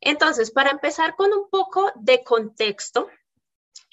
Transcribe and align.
Entonces, 0.00 0.50
para 0.50 0.70
empezar 0.70 1.14
con 1.16 1.32
un 1.32 1.48
poco 1.50 1.92
de 1.96 2.22
contexto, 2.24 3.08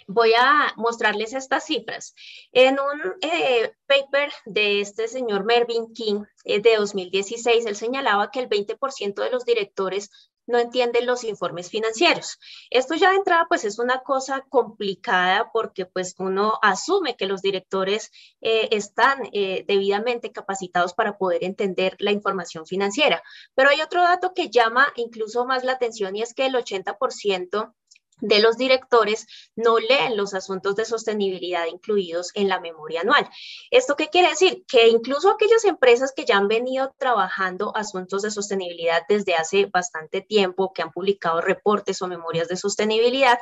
voy 0.08 0.34
a 0.38 0.74
mostrarles 0.78 1.34
estas 1.34 1.66
cifras. 1.66 2.16
En 2.52 2.80
un 2.80 3.16
eh, 3.22 3.74
paper 3.86 4.32
de 4.46 4.82
este 4.82 5.08
señor 5.08 5.44
Mervyn 5.44 5.94
King 5.94 6.24
eh, 6.46 6.62
de 6.62 6.78
2016, 6.78 7.66
él 7.66 7.76
señalaba 7.76 8.32
que 8.32 8.40
el 8.40 8.50
20% 8.50 9.16
de 9.16 9.30
los 9.30 9.46
directores 9.46 10.10
no 10.48 10.58
entienden 10.58 11.06
los 11.06 11.24
informes 11.24 11.70
financieros. 11.70 12.40
Esto 12.70 12.96
ya 12.96 13.12
de 13.12 13.18
entrada 13.18 13.46
pues 13.48 13.66
es 13.66 13.80
una 13.80 14.00
cosa 14.00 14.46
complicada 14.50 15.52
porque 15.52 15.86
pues 15.86 16.16
uno 16.18 16.58
asume 16.62 17.16
que 17.16 17.28
los 17.28 17.42
directores 17.42 18.12
eh, 18.42 18.70
están 18.72 19.30
debidamente 19.32 20.32
capacitados 20.32 20.94
para 20.94 21.18
poder 21.18 21.44
entender 21.44 21.96
la 22.00 22.12
información 22.12 22.66
financiera. 22.66 23.22
Pero 23.56 23.70
hay 23.70 23.82
otro 23.82 24.02
dato 24.02 24.34
que 24.34 24.50
llama 24.50 24.88
incluso 24.96 25.46
más 25.46 25.64
la 25.64 25.74
atención 25.74 26.16
y 26.16 26.22
es 26.22 26.34
que 26.34 26.46
el 26.46 26.56
80% 26.56 27.74
de 28.20 28.40
los 28.40 28.58
directores 28.58 29.28
no 29.56 29.78
leen 29.78 30.18
los 30.18 30.34
asuntos 30.34 30.76
de 30.76 30.86
sostenibilidad 30.86 31.66
incluidos 31.66 32.32
en 32.34 32.48
la 32.48 32.60
memoria 32.60 33.02
anual. 33.02 33.30
¿Esto 33.72 33.96
qué 33.96 34.10
quiere 34.10 34.30
decir? 34.30 34.64
Que 34.68 34.88
incluso 34.88 35.30
aquellas 35.30 35.64
empresas 35.66 36.14
que 36.16 36.26
ya 36.26 36.38
han 36.38 36.48
venido 36.48 36.94
trabajando 36.98 37.76
asuntos 37.76 38.22
de 38.22 38.32
sostenibilidad 38.32 39.04
desde 39.08 39.36
hace 39.36 39.66
bastante 39.66 40.22
tiempo, 40.22 40.74
que 40.74 40.82
han 40.82 40.92
publicado 40.92 41.42
reportes 41.42 42.02
o 42.02 42.08
memorias 42.08 42.48
de 42.48 42.58
sostenibilidad, 42.58 43.38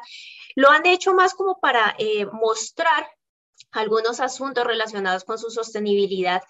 lo 0.56 0.70
han 0.70 0.86
hecho 0.86 1.14
más 1.14 1.34
como 1.34 1.60
para 1.60 1.96
eh, 1.98 2.26
mostrar 2.26 3.08
algunos 3.72 4.20
asuntos 4.20 4.66
relacionados 4.66 5.24
con 5.24 5.38
su 5.38 5.50
sostenibilidad 5.50 6.42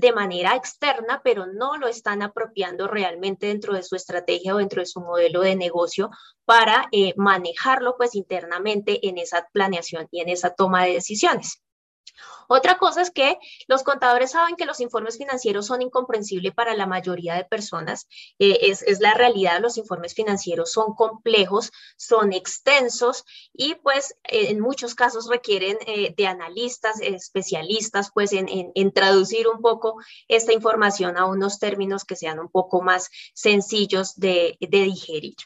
de 0.00 0.12
manera 0.12 0.56
externa, 0.56 1.20
pero 1.22 1.46
no 1.46 1.76
lo 1.76 1.86
están 1.86 2.22
apropiando 2.22 2.88
realmente 2.88 3.46
dentro 3.46 3.74
de 3.74 3.82
su 3.82 3.96
estrategia 3.96 4.54
o 4.54 4.58
dentro 4.58 4.80
de 4.80 4.86
su 4.86 5.00
modelo 5.00 5.42
de 5.42 5.56
negocio 5.56 6.10
para 6.46 6.88
eh, 6.90 7.12
manejarlo 7.16 7.96
pues 7.98 8.14
internamente 8.14 9.06
en 9.06 9.18
esa 9.18 9.46
planeación 9.52 10.08
y 10.10 10.20
en 10.20 10.30
esa 10.30 10.54
toma 10.54 10.84
de 10.84 10.94
decisiones. 10.94 11.62
Otra 12.48 12.78
cosa 12.78 13.02
es 13.02 13.10
que 13.10 13.38
los 13.68 13.82
contadores 13.82 14.32
saben 14.32 14.56
que 14.56 14.64
los 14.64 14.80
informes 14.80 15.18
financieros 15.18 15.66
son 15.66 15.82
incomprensibles 15.82 16.52
para 16.52 16.74
la 16.74 16.86
mayoría 16.86 17.34
de 17.34 17.44
personas. 17.44 18.08
Eh, 18.38 18.58
es, 18.62 19.00
la 19.00 19.14
realidad, 19.14 19.60
los 19.60 19.76
informes 19.76 20.14
financieros 20.14 20.72
son 20.72 20.94
complejos, 20.94 21.70
son 21.96 22.32
extensos 22.32 23.24
y 23.52 23.76
pues 23.76 24.14
en 24.24 24.60
muchos 24.60 24.94
casos 24.94 25.28
requieren 25.28 25.78
eh, 25.86 26.14
de 26.16 26.26
analistas, 26.26 27.00
especialistas, 27.00 28.10
pues 28.12 28.32
en, 28.32 28.92
traducir 28.92 29.46
un 29.46 29.60
poco 29.60 29.96
esta 30.26 30.52
información 30.52 31.16
a 31.16 31.26
unos 31.26 31.58
términos 31.58 32.04
que 32.04 32.16
sean 32.16 32.40
un 32.40 32.48
poco 32.48 32.82
más 32.82 33.10
sencillos 33.34 34.16
de 34.16 34.56
digerir. 34.60 35.36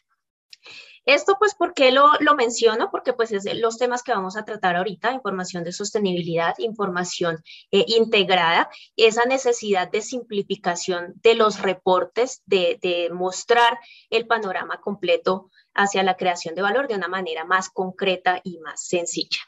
Esto 1.06 1.36
pues, 1.38 1.54
¿por 1.54 1.74
qué 1.74 1.92
lo, 1.92 2.08
menciono? 2.36 2.90
Porque 2.90 3.12
pues 3.12 3.30
es 3.32 3.44
los 3.54 3.76
temas 3.76 4.02
que 4.02 4.12
vamos 4.12 4.36
a 4.36 4.44
tratar 4.44 4.76
ahorita, 4.76 5.12
información 5.12 5.62
de 5.62 5.72
sostenibilidad, 5.72 6.54
información 6.58 7.42
eh, 7.70 7.84
integrada, 7.88 8.70
esa 8.96 9.24
necesidad 9.24 9.90
de 9.90 10.00
simplificación 10.00 11.12
de 11.16 11.34
los 11.34 11.60
reportes, 11.60 12.42
de, 12.46 12.78
de 12.80 13.10
mostrar 13.10 13.78
el 14.08 14.26
panorama 14.26 14.80
completo 14.80 15.50
hacia 15.74 16.02
la 16.02 16.16
creación 16.16 16.54
de 16.54 16.62
valor 16.62 16.88
de 16.88 16.94
una 16.94 17.08
manera 17.08 17.44
más 17.44 17.68
concreta 17.68 18.40
y 18.42 18.58
más 18.60 18.86
sencilla. 18.86 19.40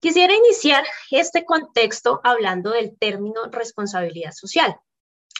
Quisiera 0.00 0.32
iniciar 0.34 0.84
este 1.10 1.44
contexto 1.44 2.20
hablando 2.22 2.70
del 2.70 2.96
término 2.96 3.46
responsabilidad 3.50 4.32
social. 4.32 4.78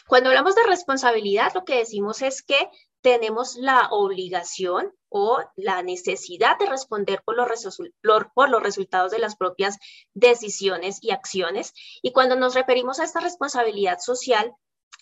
Cuando 0.05 0.29
hablamos 0.29 0.55
de 0.55 0.63
responsabilidad, 0.63 1.53
lo 1.53 1.63
que 1.63 1.77
decimos 1.77 2.21
es 2.21 2.41
que 2.41 2.69
tenemos 3.01 3.55
la 3.55 3.87
obligación 3.91 4.93
o 5.09 5.39
la 5.55 5.81
necesidad 5.81 6.57
de 6.59 6.67
responder 6.67 7.21
por 7.23 7.35
los, 7.35 7.47
resultados 8.61 9.11
de 9.11 9.19
las 9.19 9.35
propias 9.35 9.77
decisiones 10.13 10.99
y 11.01 11.11
acciones. 11.11 11.73
Y 12.01 12.11
cuando 12.11 12.35
nos 12.35 12.53
referimos 12.53 12.99
a 12.99 13.03
esta 13.03 13.19
responsabilidad 13.19 13.99
social, 13.99 14.53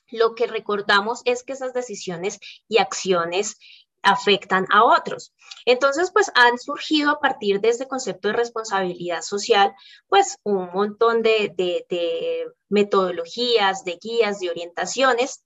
lo 0.09 0.35
que 0.35 0.47
recordamos 0.47 1.21
es 1.25 1.43
que 1.43 1.53
esas 1.53 1.73
decisiones 1.73 2.39
y 2.69 2.77
acciones 2.77 3.57
afectan 4.03 4.67
a 4.71 4.85
otros. 4.85 5.33
Entonces, 5.65 6.11
pues 6.11 6.31
han 6.35 6.57
surgido 6.59 7.11
a 7.11 7.19
partir 7.19 7.59
de 7.59 7.69
este 7.69 7.87
concepto 7.87 8.29
de 8.29 8.35
responsabilidad 8.35 9.21
social, 9.21 9.73
pues 10.07 10.37
un 10.43 10.71
montón 10.71 11.23
de, 11.23 11.53
de 11.57 12.45
metodologías, 12.69 13.83
de 13.83 13.97
guías, 14.01 14.39
de 14.39 14.49
orientaciones 14.49 15.43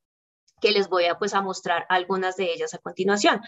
que 0.61 0.71
les 0.71 0.87
voy 0.87 1.05
a, 1.05 1.19
pues, 1.19 1.33
a 1.33 1.41
mostrar 1.41 1.85
algunas 1.89 2.37
de 2.37 2.53
ellas 2.53 2.73
a 2.73 2.77
continuación. 2.77 3.41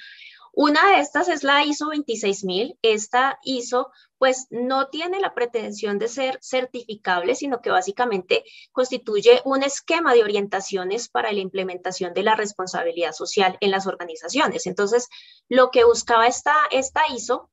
Una 0.55 0.87
de 0.87 0.99
estas 0.99 1.29
es 1.29 1.43
la 1.43 1.63
ISO 1.63 1.89
26000. 1.91 2.77
Esta 2.83 3.39
ISO 3.41 3.91
pues 4.19 4.45
no 4.51 4.87
tiene 4.89 5.19
la 5.19 5.33
pretensión 5.33 5.97
de 5.97 6.07
ser 6.07 6.37
certificable, 6.43 7.33
sino 7.33 7.59
que 7.59 7.71
básicamente 7.71 8.45
constituye 8.71 9.41
un 9.45 9.63
esquema 9.63 10.13
de 10.13 10.23
orientaciones 10.23 11.09
para 11.09 11.31
la 11.31 11.39
implementación 11.39 12.13
de 12.13 12.21
la 12.21 12.35
responsabilidad 12.35 13.13
social 13.13 13.57
en 13.61 13.71
las 13.71 13.87
organizaciones. 13.87 14.67
Entonces, 14.67 15.09
lo 15.49 15.71
que 15.71 15.85
buscaba 15.85 16.27
esta, 16.27 16.55
esta 16.69 17.01
ISO 17.11 17.49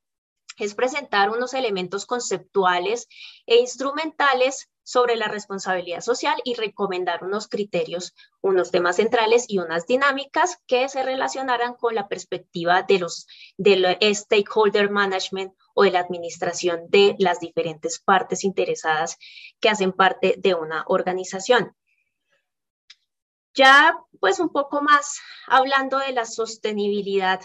es 0.59 0.75
presentar 0.75 1.31
unos 1.31 1.55
elementos 1.55 2.05
conceptuales 2.05 3.09
e 3.47 3.57
instrumentales 3.57 4.69
sobre 4.91 5.15
la 5.15 5.29
responsabilidad 5.29 6.01
social 6.01 6.35
y 6.43 6.55
recomendar 6.55 7.23
unos 7.23 7.47
criterios, 7.47 8.13
unos 8.41 8.73
temas 8.73 8.97
centrales 8.97 9.45
y 9.47 9.61
unas 9.61 9.87
dinámicas 9.87 10.59
que 10.67 10.89
se 10.89 11.05
relacionaran 11.05 11.75
con 11.75 11.95
la 11.95 12.09
perspectiva 12.09 12.83
de 12.83 12.99
los 12.99 13.29
del 13.57 13.87
stakeholder 14.13 14.91
management 14.91 15.55
o 15.75 15.85
de 15.85 15.93
la 15.93 16.01
administración 16.01 16.87
de 16.89 17.15
las 17.21 17.39
diferentes 17.39 18.01
partes 18.01 18.43
interesadas 18.43 19.17
que 19.61 19.69
hacen 19.69 19.93
parte 19.93 20.35
de 20.39 20.55
una 20.55 20.83
organización. 20.89 21.77
Ya 23.55 23.97
pues 24.19 24.41
un 24.41 24.49
poco 24.49 24.83
más 24.83 25.21
hablando 25.47 25.99
de 25.99 26.11
la 26.11 26.25
sostenibilidad 26.25 27.41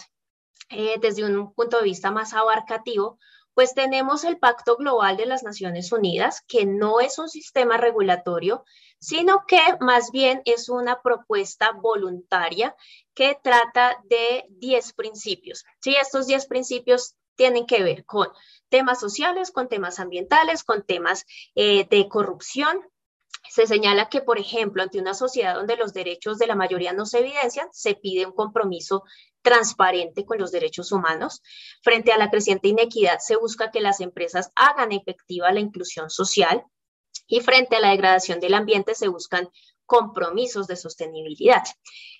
eh, 0.68 0.96
desde 1.00 1.24
un 1.24 1.54
punto 1.54 1.78
de 1.78 1.84
vista 1.84 2.10
más 2.10 2.34
abarcativo, 2.34 3.20
pues 3.56 3.72
tenemos 3.72 4.22
el 4.24 4.38
Pacto 4.38 4.76
Global 4.76 5.16
de 5.16 5.24
las 5.24 5.42
Naciones 5.42 5.90
Unidas, 5.90 6.42
que 6.46 6.66
no 6.66 7.00
es 7.00 7.18
un 7.18 7.30
sistema 7.30 7.78
regulatorio, 7.78 8.66
sino 8.98 9.46
que 9.48 9.58
más 9.80 10.10
bien 10.12 10.42
es 10.44 10.68
una 10.68 11.00
propuesta 11.00 11.72
voluntaria 11.72 12.76
que 13.14 13.34
trata 13.42 13.98
de 14.10 14.44
10 14.50 14.92
principios. 14.92 15.64
Sí, 15.80 15.96
estos 15.98 16.26
10 16.26 16.44
principios 16.48 17.16
tienen 17.34 17.64
que 17.64 17.82
ver 17.82 18.04
con 18.04 18.28
temas 18.68 19.00
sociales, 19.00 19.50
con 19.50 19.70
temas 19.70 20.00
ambientales, 20.00 20.62
con 20.62 20.84
temas 20.84 21.24
eh, 21.54 21.86
de 21.88 22.10
corrupción, 22.10 22.82
se 23.50 23.66
señala 23.66 24.08
que, 24.08 24.20
por 24.20 24.38
ejemplo, 24.38 24.82
ante 24.82 24.98
una 24.98 25.14
sociedad 25.14 25.54
donde 25.54 25.76
los 25.76 25.92
derechos 25.92 26.38
de 26.38 26.46
la 26.46 26.54
mayoría 26.54 26.92
no 26.92 27.06
se 27.06 27.20
evidencian, 27.20 27.68
se 27.72 27.94
pide 27.94 28.26
un 28.26 28.32
compromiso 28.32 29.04
transparente 29.42 30.24
con 30.24 30.38
los 30.38 30.50
derechos 30.50 30.92
humanos. 30.92 31.42
Frente 31.82 32.12
a 32.12 32.18
la 32.18 32.30
creciente 32.30 32.68
inequidad, 32.68 33.18
se 33.20 33.36
busca 33.36 33.70
que 33.70 33.80
las 33.80 34.00
empresas 34.00 34.50
hagan 34.54 34.92
efectiva 34.92 35.52
la 35.52 35.60
inclusión 35.60 36.10
social 36.10 36.64
y 37.26 37.40
frente 37.40 37.76
a 37.76 37.80
la 37.80 37.90
degradación 37.90 38.40
del 38.40 38.54
ambiente 38.54 38.94
se 38.94 39.08
buscan 39.08 39.48
compromisos 39.86 40.66
de 40.66 40.76
sostenibilidad. 40.76 41.62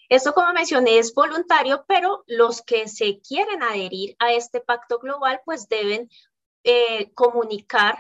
Esto, 0.08 0.32
como 0.34 0.52
mencioné, 0.52 0.98
es 0.98 1.12
voluntario, 1.14 1.84
pero 1.88 2.22
los 2.26 2.62
que 2.62 2.86
se 2.86 3.20
quieren 3.20 3.62
adherir 3.62 4.14
a 4.20 4.32
este 4.32 4.60
pacto 4.60 5.00
global, 5.00 5.40
pues 5.44 5.68
deben 5.68 6.08
eh, 6.62 7.12
comunicar 7.14 7.98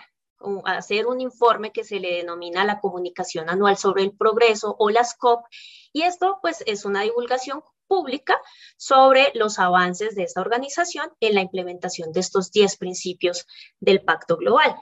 hacer 0.64 1.06
un 1.06 1.20
informe 1.20 1.72
que 1.72 1.84
se 1.84 2.00
le 2.00 2.16
denomina 2.16 2.64
la 2.64 2.80
comunicación 2.80 3.48
anual 3.48 3.76
sobre 3.76 4.02
el 4.02 4.16
progreso 4.16 4.76
o 4.78 4.90
las 4.90 5.14
COP. 5.14 5.44
Y 5.92 6.02
esto 6.02 6.38
pues 6.42 6.62
es 6.66 6.84
una 6.84 7.02
divulgación 7.02 7.62
pública 7.86 8.40
sobre 8.76 9.30
los 9.34 9.58
avances 9.58 10.14
de 10.14 10.24
esta 10.24 10.40
organización 10.40 11.10
en 11.20 11.34
la 11.34 11.42
implementación 11.42 12.12
de 12.12 12.20
estos 12.20 12.50
10 12.50 12.76
principios 12.76 13.46
del 13.80 14.02
Pacto 14.02 14.36
Global. 14.36 14.76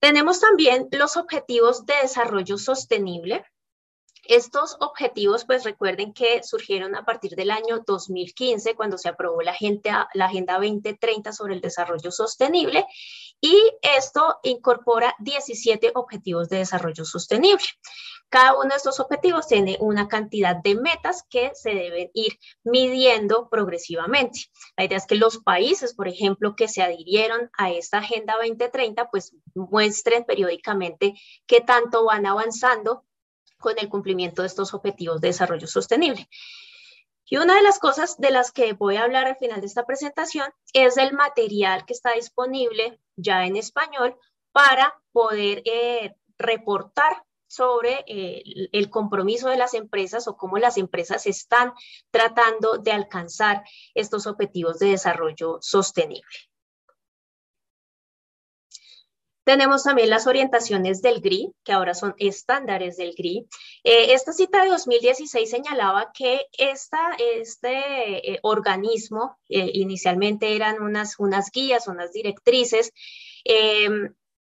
Tenemos 0.00 0.40
también 0.40 0.88
los 0.90 1.16
objetivos 1.16 1.86
de 1.86 1.94
desarrollo 2.02 2.58
sostenible, 2.58 3.44
estos 4.24 4.76
objetivos, 4.80 5.44
pues 5.44 5.64
recuerden 5.64 6.12
que 6.12 6.42
surgieron 6.42 6.94
a 6.94 7.04
partir 7.04 7.32
del 7.32 7.50
año 7.50 7.82
2015, 7.86 8.74
cuando 8.74 8.98
se 8.98 9.08
aprobó 9.08 9.42
la 9.42 9.52
Agenda, 9.52 10.08
la 10.14 10.26
agenda 10.26 10.54
2030 10.54 11.32
sobre 11.32 11.54
el 11.54 11.60
desarrollo 11.60 12.10
sostenible, 12.10 12.86
y 13.40 13.58
esto 13.82 14.38
incorpora 14.42 15.14
17 15.18 15.92
objetivos 15.94 16.48
de 16.48 16.58
desarrollo 16.58 17.04
sostenible. 17.04 17.64
Cada 18.32 18.54
uno 18.54 18.70
de 18.70 18.76
estos 18.76 18.98
objetivos 18.98 19.46
tiene 19.46 19.76
una 19.78 20.08
cantidad 20.08 20.56
de 20.56 20.74
metas 20.74 21.22
que 21.28 21.50
se 21.54 21.74
deben 21.74 22.10
ir 22.14 22.38
midiendo 22.64 23.50
progresivamente. 23.50 24.46
La 24.74 24.84
idea 24.84 24.96
es 24.96 25.06
que 25.06 25.16
los 25.16 25.38
países, 25.38 25.94
por 25.94 26.08
ejemplo, 26.08 26.56
que 26.56 26.66
se 26.66 26.80
adhirieron 26.80 27.50
a 27.58 27.70
esta 27.70 27.98
Agenda 27.98 28.36
2030, 28.42 29.10
pues 29.10 29.36
muestren 29.54 30.24
periódicamente 30.24 31.12
qué 31.46 31.60
tanto 31.60 32.06
van 32.06 32.24
avanzando 32.24 33.04
con 33.62 33.78
el 33.78 33.88
cumplimiento 33.88 34.42
de 34.42 34.48
estos 34.48 34.74
objetivos 34.74 35.22
de 35.22 35.28
desarrollo 35.28 35.66
sostenible. 35.66 36.28
Y 37.24 37.38
una 37.38 37.54
de 37.54 37.62
las 37.62 37.78
cosas 37.78 38.18
de 38.18 38.30
las 38.30 38.52
que 38.52 38.74
voy 38.74 38.96
a 38.96 39.04
hablar 39.04 39.26
al 39.26 39.36
final 39.36 39.62
de 39.62 39.66
esta 39.66 39.86
presentación 39.86 40.52
es 40.74 40.98
el 40.98 41.14
material 41.14 41.86
que 41.86 41.94
está 41.94 42.12
disponible 42.12 43.00
ya 43.16 43.46
en 43.46 43.56
español 43.56 44.18
para 44.52 45.00
poder 45.12 45.62
eh, 45.64 46.14
reportar 46.36 47.24
sobre 47.46 48.04
eh, 48.06 48.42
el 48.72 48.90
compromiso 48.90 49.48
de 49.48 49.56
las 49.56 49.74
empresas 49.74 50.26
o 50.26 50.36
cómo 50.36 50.58
las 50.58 50.76
empresas 50.76 51.26
están 51.26 51.72
tratando 52.10 52.78
de 52.78 52.92
alcanzar 52.92 53.62
estos 53.94 54.26
objetivos 54.26 54.78
de 54.78 54.88
desarrollo 54.88 55.58
sostenible. 55.60 56.51
Tenemos 59.44 59.82
también 59.82 60.08
las 60.08 60.28
orientaciones 60.28 61.02
del 61.02 61.20
GRI, 61.20 61.52
que 61.64 61.72
ahora 61.72 61.94
son 61.94 62.14
estándares 62.18 62.96
del 62.96 63.14
GRI. 63.16 63.48
Eh, 63.82 64.14
esta 64.14 64.32
cita 64.32 64.62
de 64.62 64.70
2016 64.70 65.50
señalaba 65.50 66.12
que 66.12 66.46
esta, 66.56 67.16
este 67.18 68.32
eh, 68.32 68.38
organismo, 68.42 69.38
eh, 69.48 69.70
inicialmente 69.74 70.54
eran 70.54 70.80
unas, 70.80 71.18
unas 71.18 71.50
guías, 71.50 71.88
unas 71.88 72.12
directrices, 72.12 72.92
em, 73.44 74.14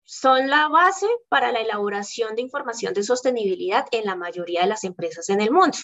son 0.04 0.50
la 0.50 0.68
base 0.68 1.06
para 1.28 1.52
la 1.52 1.60
elaboración 1.60 2.34
de 2.34 2.42
información 2.42 2.92
de 2.92 3.04
sostenibilidad 3.04 3.86
en 3.92 4.04
la 4.04 4.16
mayoría 4.16 4.62
de 4.62 4.66
las 4.66 4.82
empresas 4.82 5.28
en 5.28 5.40
el 5.40 5.52
mundo. 5.52 5.78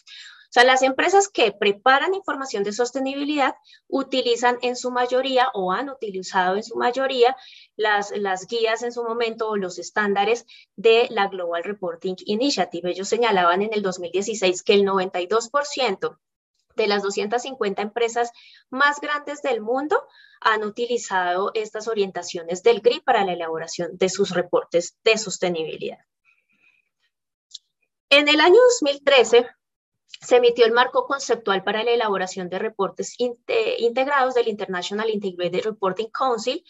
O 0.48 0.52
sea, 0.52 0.64
las 0.64 0.82
empresas 0.82 1.28
que 1.28 1.52
preparan 1.52 2.14
información 2.14 2.64
de 2.64 2.72
sostenibilidad 2.72 3.54
utilizan 3.86 4.58
en 4.62 4.76
su 4.76 4.90
mayoría 4.90 5.50
o 5.52 5.72
han 5.72 5.90
utilizado 5.90 6.56
en 6.56 6.62
su 6.62 6.76
mayoría 6.76 7.36
las, 7.78 8.10
las 8.14 8.46
guías 8.46 8.82
en 8.82 8.92
su 8.92 9.02
momento 9.02 9.48
o 9.48 9.56
los 9.56 9.78
estándares 9.78 10.44
de 10.76 11.06
la 11.10 11.28
Global 11.28 11.64
Reporting 11.64 12.16
Initiative. 12.26 12.90
Ellos 12.90 13.08
señalaban 13.08 13.62
en 13.62 13.72
el 13.72 13.80
2016 13.82 14.62
que 14.62 14.74
el 14.74 14.82
92% 14.84 16.18
de 16.76 16.86
las 16.86 17.02
250 17.02 17.80
empresas 17.80 18.32
más 18.68 19.00
grandes 19.00 19.40
del 19.42 19.60
mundo 19.60 20.06
han 20.40 20.64
utilizado 20.64 21.50
estas 21.54 21.88
orientaciones 21.88 22.62
del 22.62 22.80
GRI 22.80 23.00
para 23.00 23.24
la 23.24 23.32
elaboración 23.32 23.96
de 23.96 24.08
sus 24.08 24.30
reportes 24.30 24.96
de 25.04 25.16
sostenibilidad. 25.16 25.98
En 28.10 28.28
el 28.28 28.40
año 28.40 28.58
2013, 28.80 29.46
se 30.20 30.36
emitió 30.36 30.64
el 30.64 30.72
marco 30.72 31.06
conceptual 31.06 31.62
para 31.62 31.84
la 31.84 31.92
elaboración 31.92 32.48
de 32.48 32.58
reportes 32.58 33.14
integrados 33.18 34.34
del 34.34 34.48
International 34.48 35.10
Integrated 35.10 35.64
Reporting 35.64 36.08
Council. 36.10 36.64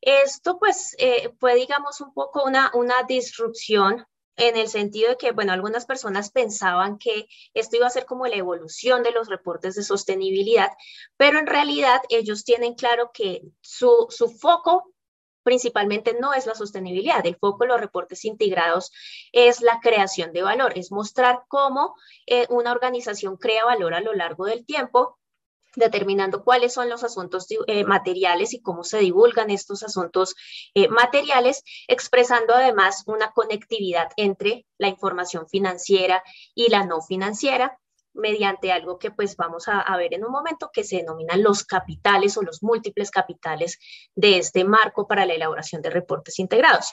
Esto 0.00 0.58
pues 0.58 0.94
eh, 0.98 1.30
fue 1.38 1.54
digamos 1.54 2.00
un 2.00 2.12
poco 2.12 2.44
una, 2.44 2.70
una 2.74 3.02
disrupción 3.02 4.06
en 4.38 4.56
el 4.56 4.68
sentido 4.68 5.10
de 5.10 5.16
que, 5.16 5.32
bueno, 5.32 5.52
algunas 5.52 5.84
personas 5.84 6.30
pensaban 6.30 6.96
que 6.96 7.26
esto 7.54 7.76
iba 7.76 7.88
a 7.88 7.90
ser 7.90 8.06
como 8.06 8.26
la 8.26 8.36
evolución 8.36 9.02
de 9.02 9.10
los 9.10 9.28
reportes 9.28 9.74
de 9.74 9.82
sostenibilidad, 9.82 10.70
pero 11.16 11.40
en 11.40 11.46
realidad 11.48 12.00
ellos 12.08 12.44
tienen 12.44 12.74
claro 12.74 13.10
que 13.12 13.42
su, 13.60 14.06
su 14.10 14.28
foco 14.28 14.94
principalmente 15.42 16.16
no 16.20 16.34
es 16.34 16.46
la 16.46 16.54
sostenibilidad. 16.54 17.24
El 17.26 17.36
foco 17.36 17.64
de 17.64 17.68
los 17.68 17.80
reportes 17.80 18.24
integrados 18.24 18.92
es 19.32 19.60
la 19.60 19.80
creación 19.80 20.32
de 20.32 20.42
valor, 20.42 20.76
es 20.76 20.92
mostrar 20.92 21.42
cómo 21.48 21.96
eh, 22.26 22.46
una 22.50 22.70
organización 22.70 23.38
crea 23.38 23.64
valor 23.64 23.94
a 23.94 24.00
lo 24.00 24.12
largo 24.12 24.44
del 24.44 24.64
tiempo 24.64 25.18
determinando 25.76 26.44
cuáles 26.44 26.72
son 26.72 26.88
los 26.88 27.04
asuntos 27.04 27.46
eh, 27.66 27.84
materiales 27.84 28.54
y 28.54 28.60
cómo 28.60 28.84
se 28.84 28.98
divulgan 28.98 29.50
estos 29.50 29.82
asuntos 29.82 30.34
eh, 30.74 30.88
materiales, 30.88 31.62
expresando 31.86 32.54
además 32.54 33.04
una 33.06 33.30
conectividad 33.32 34.10
entre 34.16 34.66
la 34.78 34.88
información 34.88 35.48
financiera 35.48 36.22
y 36.54 36.70
la 36.70 36.84
no 36.84 37.00
financiera, 37.02 37.78
mediante 38.14 38.72
algo 38.72 38.98
que 38.98 39.10
pues 39.10 39.36
vamos 39.36 39.68
a, 39.68 39.96
ver 39.96 40.14
en 40.14 40.24
un 40.24 40.32
momento 40.32 40.70
que 40.72 40.84
se 40.84 40.96
denominan 40.96 41.42
los 41.42 41.64
capitales 41.64 42.36
o 42.36 42.42
los 42.42 42.62
múltiples 42.62 43.10
capitales 43.10 43.78
de 44.14 44.38
este 44.38 44.64
marco 44.64 45.06
para 45.06 45.24
la 45.24 45.34
elaboración 45.34 45.82
de 45.82 45.90
reportes 45.90 46.38
integrados. 46.38 46.92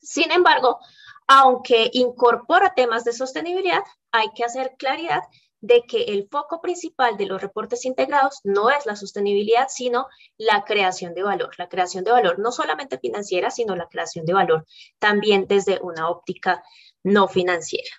Sin 0.00 0.30
embargo, 0.30 0.78
aunque 1.26 1.90
incorpora 1.92 2.74
temas 2.74 3.04
de 3.04 3.12
sostenibilidad, 3.12 3.82
hay 4.12 4.28
que 4.34 4.44
hacer 4.44 4.76
claridad 4.78 5.22
de 5.60 5.82
que 5.82 6.04
el 6.04 6.28
foco 6.30 6.60
principal 6.60 7.16
de 7.16 7.26
los 7.26 7.40
reportes 7.40 7.84
integrados 7.84 8.40
no 8.44 8.70
es 8.70 8.86
la 8.86 8.96
sostenibilidad, 8.96 9.66
sino 9.68 10.06
la 10.36 10.64
creación 10.64 11.14
de 11.14 11.22
valor. 11.22 11.54
La 11.58 11.68
creación 11.68 12.04
de 12.04 12.12
valor 12.12 12.38
no 12.38 12.52
solamente 12.52 12.98
financiera, 12.98 13.50
sino 13.50 13.74
la 13.76 13.88
creación 13.88 14.24
de 14.24 14.34
valor 14.34 14.66
también 14.98 15.46
desde 15.48 15.80
una 15.82 16.08
óptica 16.08 16.62
no 17.02 17.28
financiera. 17.28 17.90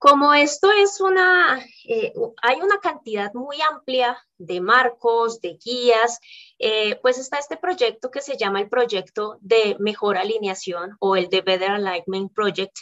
Como 0.00 0.32
esto 0.32 0.70
es 0.72 0.98
una, 1.02 1.62
eh, 1.86 2.14
hay 2.40 2.60
una 2.62 2.78
cantidad 2.78 3.34
muy 3.34 3.58
amplia 3.60 4.16
de 4.38 4.62
marcos, 4.62 5.42
de 5.42 5.58
guías, 5.62 6.20
eh, 6.58 6.98
pues 7.02 7.18
está 7.18 7.36
este 7.38 7.58
proyecto 7.58 8.10
que 8.10 8.22
se 8.22 8.38
llama 8.38 8.60
el 8.60 8.70
proyecto 8.70 9.36
de 9.42 9.76
mejor 9.78 10.16
alineación 10.16 10.96
o 11.00 11.16
el 11.16 11.28
de 11.28 11.42
Better 11.42 11.72
Alignment 11.72 12.32
Project. 12.32 12.78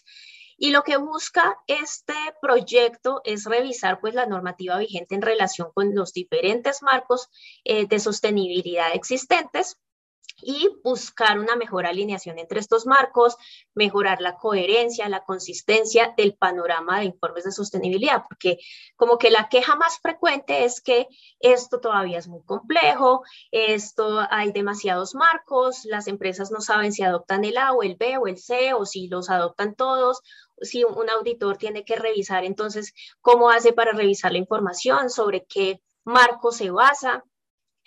Y 0.59 0.71
lo 0.71 0.83
que 0.83 0.97
busca 0.97 1.57
este 1.69 2.15
proyecto 2.43 3.21
es 3.25 3.45
revisar 3.45 4.01
pues 4.01 4.15
la 4.15 4.27
normativa 4.27 4.77
vigente 4.77 5.15
en 5.15 5.23
relación 5.23 5.71
con 5.73 5.95
los 5.95 6.13
diferentes 6.13 6.83
marcos 6.83 7.29
eh, 7.65 7.87
de 7.87 8.01
sostenibilidad 8.01 8.93
existentes 8.93 9.79
y 10.43 10.69
buscar 10.85 11.39
una 11.39 11.57
mejor 11.57 11.87
alineación 11.87 12.39
entre 12.39 12.61
estos 12.61 12.87
marcos, 12.87 13.37
mejorar 13.75 14.21
la 14.21 14.37
coherencia, 14.37 15.09
la 15.09 15.25
consistencia 15.25 16.15
del 16.17 16.35
panorama 16.35 17.01
de 17.01 17.07
informes 17.07 17.45
de 17.45 17.53
sostenibilidad, 17.53 18.25
porque 18.29 18.59
como 18.97 19.19
que 19.19 19.31
la 19.31 19.49
queja 19.49 19.75
más 19.77 19.99
frecuente 20.01 20.65
es 20.65 20.81
que 20.81 21.09
esto 21.41 21.81
todavía 21.81 22.19
es 22.19 22.29
muy 22.29 22.43
complejo, 22.45 23.23
esto 23.51 24.21
hay 24.31 24.53
demasiados 24.53 25.15
marcos, 25.15 25.85
las 25.85 26.07
empresas 26.07 26.51
no 26.51 26.61
saben 26.61 26.93
si 26.93 27.03
adoptan 27.03 27.45
el 27.45 27.59
A 27.59 27.73
o 27.73 27.83
el 27.83 27.97
B 27.97 28.19
o 28.19 28.27
el 28.27 28.39
C 28.39 28.75
o 28.75 28.87
si 28.87 29.09
los 29.09 29.31
adoptan 29.31 29.75
todos, 29.75 30.23
si 30.63 30.85
un 30.85 31.11
auditor 31.11 31.57
tiene 31.57 31.85
que 31.85 31.97
revisar 31.97 32.45
entonces 32.45 32.93
cómo 33.21 33.51
hace 33.51 33.73
para 33.73 33.93
revisar 33.93 34.33
la 34.33 34.39
información, 34.39 35.11
sobre 35.11 35.45
qué 35.47 35.81
marco 36.05 36.53
se 36.53 36.71
basa 36.71 37.25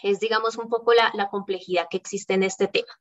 es, 0.03 0.19
digamos, 0.19 0.57
un 0.57 0.69
poco 0.69 0.93
la, 0.93 1.29
complejidad 1.29 1.87
que 1.89 1.97
existe 1.97 2.33
en 2.33 2.43
este 2.43 2.67
tema. 2.67 2.91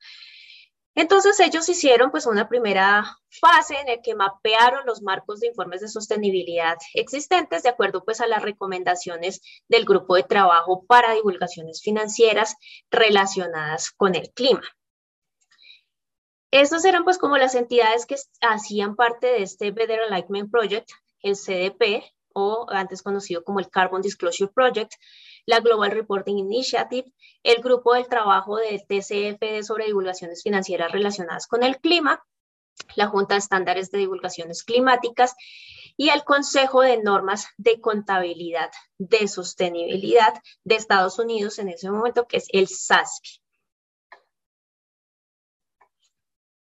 Entonces 0.94 1.38
ellos 1.40 1.69
hicieron 1.69 2.11
pues 2.11 2.26
una 2.26 2.49
primera 2.49 3.17
fase 3.28 3.78
en 3.78 3.87
la 3.87 4.02
que 4.02 4.17
mapearon 4.17 4.84
los 4.87 5.02
marcos 5.02 5.38
de 5.38 5.46
informes 5.46 5.81
de 5.81 5.88
sostenibilidad 5.88 6.76
existentes 6.94 7.62
de 7.62 7.69
acuerdo 7.69 8.05
pues 8.05 8.20
a 8.20 8.26
las 8.26 8.43
recomendaciones 8.43 9.40
del 9.68 9.85
grupo 9.85 10.16
de 10.16 10.25
trabajo 10.25 10.85
para 10.87 11.14
divulgaciones 11.14 11.80
financieras 11.80 12.56
relacionadas 12.90 13.92
con 13.92 14.16
el 14.16 14.30
clima. 14.33 14.62
Estas 16.50 16.85
eran 16.85 17.04
pues 17.04 17.19
como 17.19 17.38
las 17.38 17.54
entidades 17.54 18.07
que 18.07 18.16
hacían 18.40 18.97
parte 18.97 19.28
de 19.28 19.42
este 19.42 19.71
Better 19.71 20.00
Alignment 20.00 20.50
Project, 20.50 20.90
el 21.23 21.37
CDP 21.37 22.04
o 22.33 22.66
antes 22.71 23.02
conocido 23.02 23.45
como 23.45 23.61
el 23.61 23.71
Carbon 23.71 24.02
Disclosure 24.02 24.50
Project, 24.52 24.92
la 25.47 25.61
Global 25.61 25.92
Reporting 25.92 26.38
Initiative, 26.38 27.12
el 27.42 27.62
grupo 27.62 27.95
del 27.95 28.09
trabajo 28.09 28.57
del 28.57 28.80
TCFD 28.87 29.62
sobre 29.62 29.87
divulgaciones 29.87 30.42
financieras 30.42 30.90
relacionadas 30.90 31.47
con 31.47 31.62
el 31.62 31.78
clima, 31.78 32.25
la 32.97 33.07
Junta 33.07 33.35
de 33.35 33.38
Estándares 33.40 33.90
de 33.90 33.99
Divulgaciones 33.99 34.64
Climáticas 34.64 35.35
y 35.97 36.09
el 36.09 36.25
Consejo 36.25 36.83
de 36.83 37.02
Normas 37.02 37.47
de 37.59 37.80
Contabilidad 37.80 38.71
de 38.99 39.28
Sostenibilidad 39.28 40.35
de 40.64 40.76
Estados 40.76 41.19
Unidos 41.19 41.59
en 41.59 41.69
ese 41.69 41.90
momento, 41.90 42.26
que 42.26 42.38
es 42.38 42.49
el 42.52 42.69
SASB. 42.69 43.40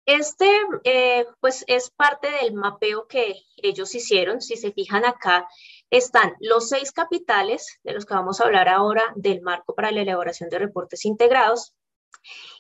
Este, 0.07 0.49
eh, 0.85 1.27
pues, 1.41 1.65
es 1.67 1.91
parte 1.91 2.31
del 2.31 2.55
mapeo 2.55 3.09
que 3.09 3.43
ellos 3.57 3.95
hicieron. 3.95 4.41
Si 4.41 4.57
se 4.57 4.73
fijan 4.73 5.05
acá, 5.05 5.49
están 5.91 6.35
los 6.41 6.69
seis 6.69 6.93
capitales, 6.93 7.79
de 7.83 7.93
los 7.93 8.07
que 8.07 8.15
vamos 8.15 8.41
a 8.41 8.45
hablar 8.45 8.69
ahora, 8.69 9.13
del 9.17 9.43
marco 9.43 9.75
para 9.75 9.91
la 9.91 10.03
elaboración 10.03 10.49
de 10.49 10.61
reportes 10.61 11.05
integrados, 11.05 11.75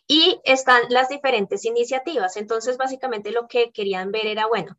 y 0.08 0.40
están 0.44 0.82
las 0.88 1.08
diferentes 1.08 1.64
iniciativas. 1.64 2.36
Entonces, 2.36 2.76
básicamente 2.76 3.30
lo 3.30 3.46
que 3.48 3.70
querían 3.72 4.10
ver 4.10 4.26
era, 4.26 4.46
bueno, 4.46 4.76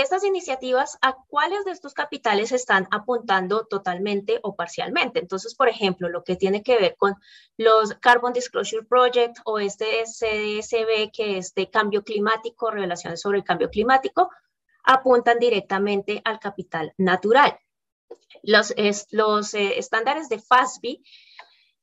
estas 0.00 0.24
iniciativas, 0.24 0.98
¿a 1.02 1.16
cuáles 1.28 1.64
de 1.64 1.70
estos 1.70 1.94
capitales 1.94 2.52
están 2.52 2.88
apuntando 2.90 3.66
totalmente 3.66 4.40
o 4.42 4.56
parcialmente? 4.56 5.18
Entonces, 5.20 5.54
por 5.54 5.68
ejemplo, 5.68 6.08
lo 6.08 6.24
que 6.24 6.36
tiene 6.36 6.62
que 6.62 6.76
ver 6.78 6.96
con 6.96 7.14
los 7.56 7.94
Carbon 7.94 8.32
Disclosure 8.32 8.84
Project 8.84 9.38
o 9.44 9.58
este 9.58 10.04
CDSB, 10.04 11.10
que 11.12 11.38
es 11.38 11.54
de 11.54 11.70
cambio 11.70 12.02
climático, 12.02 12.70
revelaciones 12.70 13.20
sobre 13.20 13.38
el 13.38 13.44
cambio 13.44 13.70
climático, 13.70 14.30
apuntan 14.82 15.38
directamente 15.38 16.20
al 16.24 16.38
capital 16.38 16.92
natural. 16.96 17.58
Los, 18.42 18.74
los 19.10 19.54
eh, 19.54 19.78
estándares 19.78 20.28
de 20.28 20.38
FASB 20.38 20.98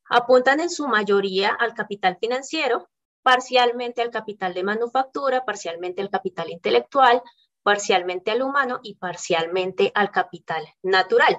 apuntan 0.09 0.59
en 0.59 0.69
su 0.69 0.87
mayoría 0.87 1.49
al 1.49 1.73
capital 1.73 2.17
financiero, 2.19 2.89
parcialmente 3.23 4.01
al 4.01 4.11
capital 4.11 4.53
de 4.53 4.63
manufactura, 4.63 5.45
parcialmente 5.45 6.01
al 6.01 6.09
capital 6.09 6.51
intelectual, 6.51 7.21
parcialmente 7.65 8.29
al 8.29 8.43
humano 8.43 8.79
y 8.83 8.93
parcialmente 8.93 9.91
al 9.95 10.11
capital 10.11 10.63
natural. 10.83 11.35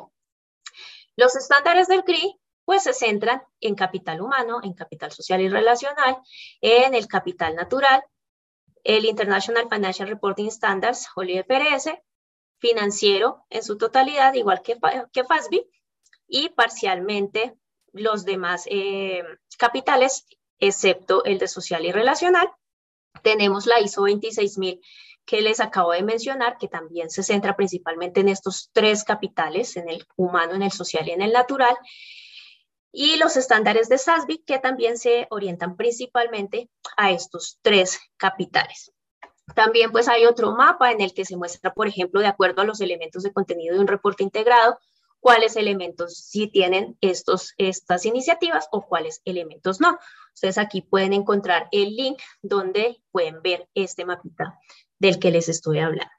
Los 1.14 1.36
estándares 1.36 1.86
del 1.86 2.02
CRI 2.02 2.36
pues 2.64 2.82
se 2.82 2.92
centran 2.92 3.44
en 3.60 3.76
capital 3.76 4.20
humano, 4.20 4.58
en 4.64 4.74
capital 4.74 5.12
social 5.12 5.40
y 5.40 5.48
relacional, 5.48 6.18
en 6.60 6.96
el 6.96 7.06
capital 7.06 7.54
natural, 7.54 8.02
el 8.82 9.04
International 9.04 9.68
Financial 9.70 10.08
Reporting 10.08 10.50
Standards, 10.50 11.06
o 11.14 11.22
IFRS, 11.22 11.92
financiero 12.58 13.44
en 13.48 13.62
su 13.62 13.78
totalidad, 13.78 14.34
igual 14.34 14.62
que, 14.62 14.76
que 15.12 15.22
FASB, 15.22 15.64
y 16.26 16.48
parcialmente 16.48 17.54
los 17.92 18.24
demás 18.24 18.64
eh, 18.68 19.22
capitales, 19.58 20.26
excepto 20.58 21.24
el 21.24 21.38
de 21.38 21.46
social 21.46 21.84
y 21.84 21.92
relacional. 21.92 22.50
Tenemos 23.22 23.66
la 23.66 23.78
ISO 23.78 24.02
26000 24.02 24.80
que 25.26 25.42
les 25.42 25.60
acabo 25.60 25.92
de 25.92 26.02
mencionar, 26.02 26.56
que 26.56 26.68
también 26.68 27.10
se 27.10 27.24
centra 27.24 27.56
principalmente 27.56 28.20
en 28.20 28.28
estos 28.28 28.70
tres 28.72 29.02
capitales, 29.02 29.76
en 29.76 29.88
el 29.88 30.06
humano, 30.16 30.54
en 30.54 30.62
el 30.62 30.70
social 30.70 31.06
y 31.08 31.10
en 31.10 31.20
el 31.20 31.32
natural. 31.32 31.76
Y 32.92 33.16
los 33.16 33.36
estándares 33.36 33.88
de 33.88 33.98
SASB, 33.98 34.44
que 34.46 34.58
también 34.58 34.96
se 34.96 35.26
orientan 35.30 35.76
principalmente 35.76 36.70
a 36.96 37.10
estos 37.10 37.58
tres 37.60 38.00
capitales. 38.16 38.92
También 39.54 39.92
pues 39.92 40.08
hay 40.08 40.24
otro 40.24 40.52
mapa 40.52 40.92
en 40.92 41.00
el 41.00 41.12
que 41.12 41.24
se 41.24 41.36
muestra, 41.36 41.74
por 41.74 41.88
ejemplo, 41.88 42.20
de 42.20 42.28
acuerdo 42.28 42.62
a 42.62 42.64
los 42.64 42.80
elementos 42.80 43.22
de 43.22 43.32
contenido 43.32 43.74
de 43.74 43.80
un 43.80 43.86
reporte 43.86 44.22
integrado, 44.22 44.78
cuáles 45.20 45.56
elementos 45.56 46.18
sí 46.18 46.46
tienen 46.46 46.96
estos, 47.00 47.54
estas 47.58 48.06
iniciativas 48.06 48.68
o 48.70 48.86
cuáles 48.86 49.22
elementos 49.24 49.80
no. 49.80 49.98
Ustedes 50.34 50.58
aquí 50.58 50.82
pueden 50.82 51.12
encontrar 51.12 51.68
el 51.72 51.96
link 51.96 52.20
donde 52.42 53.02
pueden 53.10 53.42
ver 53.42 53.68
este 53.74 54.04
mapita 54.04 54.58
del 54.98 55.18
que 55.18 55.30
les 55.30 55.48
estoy 55.48 55.78
hablando. 55.80 56.12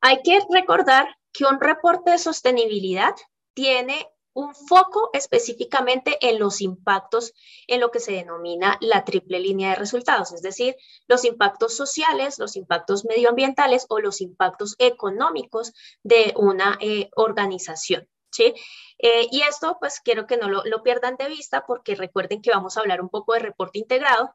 Hay 0.00 0.20
que 0.22 0.40
recordar 0.50 1.06
que 1.32 1.44
un 1.44 1.60
reporte 1.60 2.10
de 2.10 2.18
sostenibilidad 2.18 3.14
tiene 3.54 4.08
un 4.34 4.54
foco 4.54 5.10
específicamente 5.12 6.16
en 6.26 6.38
los 6.38 6.60
impactos 6.60 7.32
en 7.66 7.80
lo 7.80 7.90
que 7.90 8.00
se 8.00 8.12
denomina 8.12 8.78
la 8.80 9.04
triple 9.04 9.40
línea 9.40 9.70
de 9.70 9.76
resultados, 9.76 10.32
es 10.32 10.42
decir, 10.42 10.74
los 11.06 11.24
impactos 11.24 11.76
sociales, 11.76 12.38
los 12.38 12.56
impactos 12.56 13.04
medioambientales 13.04 13.86
o 13.88 14.00
los 14.00 14.20
impactos 14.20 14.74
económicos 14.78 15.72
de 16.02 16.32
una 16.36 16.78
eh, 16.80 17.10
organización. 17.14 18.08
¿sí? 18.30 18.54
Eh, 18.98 19.28
y 19.30 19.42
esto, 19.42 19.76
pues 19.78 20.00
quiero 20.00 20.26
que 20.26 20.38
no 20.38 20.48
lo, 20.48 20.62
lo 20.64 20.82
pierdan 20.82 21.16
de 21.16 21.28
vista 21.28 21.64
porque 21.66 21.94
recuerden 21.94 22.40
que 22.40 22.50
vamos 22.50 22.76
a 22.76 22.80
hablar 22.80 23.02
un 23.02 23.10
poco 23.10 23.34
de 23.34 23.40
reporte 23.40 23.78
integrado 23.78 24.34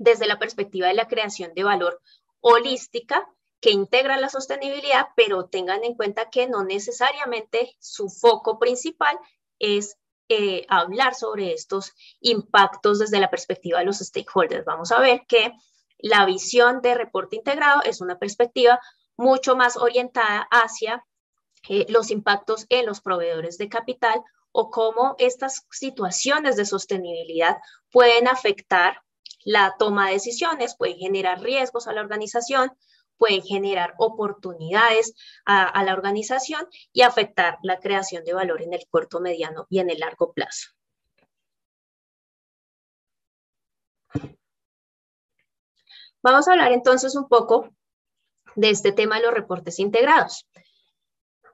desde 0.00 0.26
la 0.26 0.38
perspectiva 0.38 0.88
de 0.88 0.94
la 0.94 1.08
creación 1.08 1.52
de 1.54 1.62
valor 1.62 2.00
holística 2.40 3.28
que 3.60 3.70
integra 3.70 4.16
la 4.16 4.30
sostenibilidad, 4.30 5.08
pero 5.14 5.44
tengan 5.44 5.84
en 5.84 5.94
cuenta 5.94 6.30
que 6.30 6.48
no 6.48 6.64
necesariamente 6.64 7.76
su 7.78 8.08
foco 8.08 8.58
principal 8.58 9.18
es 9.58 9.98
eh, 10.30 10.64
hablar 10.68 11.14
sobre 11.14 11.52
estos 11.52 11.92
impactos 12.20 12.98
desde 12.98 13.20
la 13.20 13.28
perspectiva 13.28 13.80
de 13.80 13.84
los 13.84 13.98
stakeholders. 13.98 14.64
Vamos 14.64 14.90
a 14.90 15.00
ver 15.00 15.26
que 15.28 15.52
la 15.98 16.24
visión 16.24 16.80
de 16.80 16.94
reporte 16.94 17.36
integrado 17.36 17.82
es 17.82 18.00
una 18.00 18.18
perspectiva 18.18 18.80
mucho 19.18 19.54
más 19.54 19.76
orientada 19.76 20.48
hacia 20.50 21.04
eh, 21.68 21.84
los 21.90 22.10
impactos 22.10 22.64
en 22.70 22.86
los 22.86 23.02
proveedores 23.02 23.58
de 23.58 23.68
capital 23.68 24.22
o 24.50 24.70
cómo 24.70 25.14
estas 25.18 25.66
situaciones 25.70 26.56
de 26.56 26.64
sostenibilidad 26.64 27.58
pueden 27.90 28.28
afectar 28.28 29.02
la 29.44 29.74
toma 29.78 30.08
de 30.08 30.14
decisiones, 30.14 30.76
pueden 30.76 30.96
generar 30.98 31.40
riesgos 31.40 31.86
a 31.86 31.92
la 31.92 32.00
organización, 32.00 32.72
pueden 33.20 33.42
generar 33.42 33.94
oportunidades 33.98 35.14
a, 35.44 35.84
la 35.84 35.92
organización 35.92 36.66
y 36.90 37.02
afectar 37.02 37.58
la 37.62 37.78
creación 37.78 38.24
de 38.24 38.32
valor 38.32 38.62
en 38.62 38.72
el 38.72 38.86
corto, 38.88 39.20
mediano 39.20 39.66
y 39.68 39.80
en 39.80 39.90
el 39.90 39.98
largo 39.98 40.32
plazo. 40.32 40.70
Vamos 46.22 46.48
a 46.48 46.52
hablar 46.52 46.72
entonces 46.72 47.14
un 47.14 47.28
poco 47.28 47.70
de 48.56 48.70
este 48.70 48.92
tema 48.92 49.16
de 49.16 49.22
los 49.22 49.34
reportes 49.34 49.78
integrados. 49.78 50.46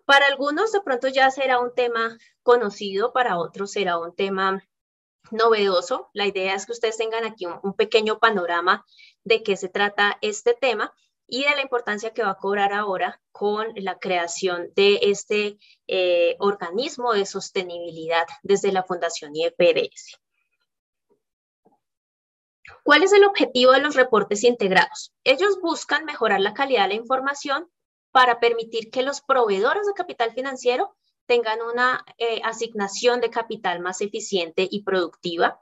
Para 0.05 0.27
algunos 0.27 0.71
de 0.71 0.81
pronto 0.83 1.09
ya 1.09 1.31
será 1.33 1.59
un 1.59 1.75
tema 1.75 2.17
conocido, 2.43 3.13
para 3.13 3.39
otros 3.39 3.73
será 3.73 3.99
un 3.99 4.15
tema 4.15 4.63
novedoso. 5.31 6.11
La 6.13 6.27
idea 6.27 6.55
es 6.55 6.67
que 6.67 6.73
ustedes 6.73 6.97
tengan 6.97 7.25
aquí 7.25 7.47
un 7.63 7.75
pequeño 7.75 8.19
panorama 8.19 8.85
de 9.25 9.43
qué 9.43 9.57
se 9.57 9.69
trata 9.69 10.19
este 10.21 10.55
tema 10.55 10.93
y 11.27 11.45
de 11.45 11.57
la 11.57 11.63
importancia 11.63 12.13
que 12.13 12.23
va 12.23 12.31
a 12.31 12.37
cobrar 12.37 12.73
ahora 12.73 13.21
con 13.33 13.73
la 13.77 13.99
creación 13.99 14.73
de 14.75 15.01
este 15.03 15.59
eh, 15.89 16.37
organismo 16.39 17.13
de 17.13 17.27
sostenibilidad 17.27 18.27
desde 18.43 18.73
la 18.73 18.85
Fundación 18.85 19.35
IEPRS. 19.35 20.21
¿Cuál 22.85 23.03
es 23.03 23.13
el 23.13 23.25
objetivo 23.25 23.73
de 23.73 23.81
los 23.81 23.97
reportes 23.97 24.45
integrados? 24.45 25.13
Ellos 25.25 25.59
buscan 25.61 26.05
mejorar 26.05 26.41
la 26.41 26.55
calidad 26.55 26.83
de 26.83 26.89
la 26.89 26.95
información 26.95 27.69
para 28.13 28.39
permitir 28.39 28.91
que 28.91 29.03
los 29.03 29.21
proveedores 29.21 29.87
de 29.87 29.93
capital 29.93 30.33
financiero 30.33 30.97
tengan 31.27 31.61
una 31.63 32.05
eh, 32.19 32.41
asignación 32.45 33.21
de 33.21 33.31
capital 33.31 33.81
más 33.81 34.01
eficiente 34.01 34.67
y 34.71 34.83
productiva 34.83 35.61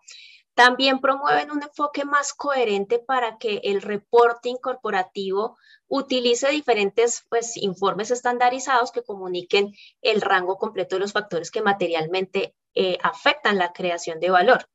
también 0.55 1.01
promueven 1.01 1.51
un 1.51 1.63
enfoque 1.63 2.05
más 2.05 2.33
coherente 2.33 3.01
para 3.01 3.39
que 3.39 3.61
el 3.65 3.83
reporting 3.83 4.55
corporativo 4.55 5.59
utilice 5.89 6.49
diferentes 6.51 7.25
pues, 7.29 7.57
informes 7.57 8.11
estandarizados 8.13 8.93
que 8.93 9.03
comuniquen 9.03 9.75
el 10.01 10.21
rango 10.21 10.57
completo 10.57 10.97
de 10.97 11.01
los 11.01 11.13
factores 11.13 11.51
que 11.51 11.61
materialmente 11.61 12.55
eh, 12.75 12.99
afectan 13.03 13.59
la 13.59 13.73
creación 13.73 14.21
de 14.21 14.31
valor. 14.31 14.69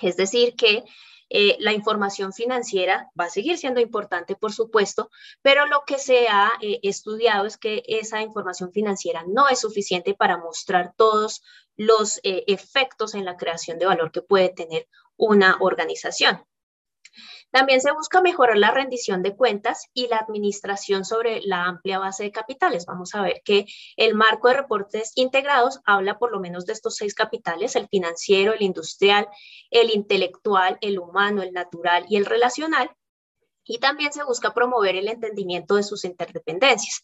Es 0.00 0.16
decir, 0.16 0.56
que 0.56 0.84
eh, 1.32 1.56
la 1.60 1.72
información 1.72 2.32
financiera 2.32 3.10
va 3.18 3.24
a 3.24 3.30
seguir 3.30 3.58
siendo 3.58 3.80
importante, 3.80 4.36
por 4.36 4.52
supuesto, 4.52 5.10
pero 5.42 5.66
lo 5.66 5.82
que 5.86 5.98
se 5.98 6.28
ha 6.28 6.52
eh, 6.60 6.80
estudiado 6.82 7.46
es 7.46 7.56
que 7.56 7.82
esa 7.86 8.20
información 8.20 8.72
financiera 8.72 9.24
no 9.26 9.48
es 9.48 9.60
suficiente 9.60 10.14
para 10.14 10.38
mostrar 10.38 10.94
todos 10.96 11.42
los 11.76 12.20
efectos 12.22 13.14
en 13.14 13.24
la 13.24 13.36
creación 13.36 13.78
de 13.78 13.86
valor 13.86 14.12
que 14.12 14.20
puede 14.20 14.50
tener 14.50 14.86
una 15.16 15.56
organización. 15.60 16.44
También 17.52 17.82
se 17.82 17.92
busca 17.92 18.22
mejorar 18.22 18.56
la 18.56 18.70
rendición 18.70 19.22
de 19.22 19.36
cuentas 19.36 19.90
y 19.92 20.08
la 20.08 20.16
administración 20.16 21.04
sobre 21.04 21.42
la 21.42 21.64
amplia 21.64 21.98
base 21.98 22.24
de 22.24 22.32
capitales. 22.32 22.86
Vamos 22.86 23.14
a 23.14 23.20
ver 23.20 23.42
que 23.44 23.66
el 23.96 24.14
marco 24.14 24.48
de 24.48 24.54
reportes 24.54 25.12
integrados 25.16 25.80
habla 25.84 26.18
por 26.18 26.32
lo 26.32 26.40
menos 26.40 26.64
de 26.64 26.72
estos 26.72 26.96
seis 26.96 27.14
capitales, 27.14 27.76
el 27.76 27.88
financiero, 27.88 28.54
el 28.54 28.62
industrial, 28.62 29.28
el 29.70 29.90
intelectual, 29.90 30.78
el 30.80 30.98
humano, 30.98 31.42
el 31.42 31.52
natural 31.52 32.06
y 32.08 32.16
el 32.16 32.24
relacional. 32.24 32.90
Y 33.64 33.78
también 33.78 34.14
se 34.14 34.24
busca 34.24 34.54
promover 34.54 34.96
el 34.96 35.08
entendimiento 35.08 35.76
de 35.76 35.82
sus 35.82 36.06
interdependencias. 36.06 37.02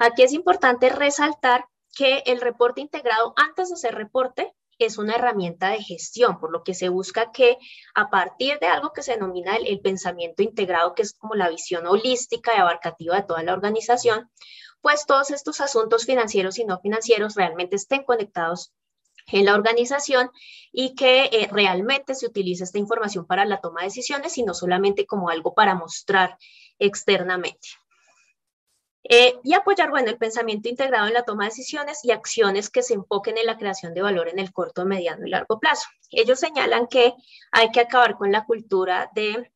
Aquí 0.00 0.22
es 0.24 0.32
importante 0.32 0.88
resaltar 0.88 1.66
que 1.96 2.24
el 2.26 2.40
reporte 2.40 2.80
integrado 2.80 3.32
antes 3.36 3.70
de 3.70 3.76
ser 3.76 3.94
reporte 3.94 4.52
es 4.86 4.98
una 4.98 5.14
herramienta 5.14 5.70
de 5.70 5.82
gestión, 5.82 6.38
por 6.38 6.52
lo 6.52 6.62
que 6.62 6.74
se 6.74 6.88
busca 6.88 7.32
que 7.32 7.58
a 7.94 8.10
partir 8.10 8.58
de 8.58 8.66
algo 8.66 8.92
que 8.92 9.02
se 9.02 9.12
denomina 9.12 9.56
el, 9.56 9.80
pensamiento 9.80 10.42
integrado, 10.42 10.94
que 10.94 11.02
es 11.02 11.12
como 11.14 11.34
la 11.34 11.48
visión 11.48 11.86
holística 11.86 12.52
y 12.54 12.60
abarcativa 12.60 13.16
de 13.16 13.22
toda 13.22 13.42
la 13.42 13.52
organización, 13.52 14.30
pues 14.80 15.06
todos 15.06 15.30
estos 15.30 15.60
asuntos 15.60 16.04
financieros 16.04 16.58
y 16.58 16.64
no 16.64 16.80
financieros 16.80 17.34
realmente 17.34 17.76
estén 17.76 18.04
conectados 18.04 18.72
en 19.26 19.44
la 19.44 19.54
organización 19.54 20.30
y 20.72 20.94
que 20.94 21.24
eh, 21.24 21.48
realmente 21.50 22.14
se 22.14 22.26
utilice 22.26 22.64
esta 22.64 22.78
información 22.78 23.26
para 23.26 23.44
la 23.44 23.60
toma 23.60 23.80
de 23.80 23.88
decisiones 23.88 24.38
y 24.38 24.42
no 24.42 24.54
solamente 24.54 25.06
como 25.06 25.28
algo 25.28 25.54
para 25.54 25.74
mostrar 25.74 26.38
externamente. 26.78 27.68
Eh, 29.04 29.38
y 29.42 29.54
apoyar, 29.54 29.90
bueno, 29.90 30.10
el 30.10 30.18
pensamiento 30.18 30.68
integrado 30.68 31.06
en 31.06 31.14
la 31.14 31.22
toma 31.22 31.44
de 31.44 31.50
decisiones 31.50 32.04
y 32.04 32.10
acciones 32.10 32.68
que 32.68 32.82
se 32.82 32.94
enfoquen 32.94 33.38
en 33.38 33.46
la 33.46 33.56
creación 33.56 33.94
de 33.94 34.02
valor 34.02 34.28
en 34.28 34.38
el 34.38 34.52
corto, 34.52 34.84
mediano 34.84 35.26
y 35.26 35.30
largo 35.30 35.58
plazo. 35.58 35.88
Ellos 36.10 36.40
señalan 36.40 36.88
que 36.88 37.14
hay 37.52 37.70
que 37.70 37.80
acabar 37.80 38.16
con 38.16 38.32
la 38.32 38.44
cultura 38.44 39.10
de 39.14 39.50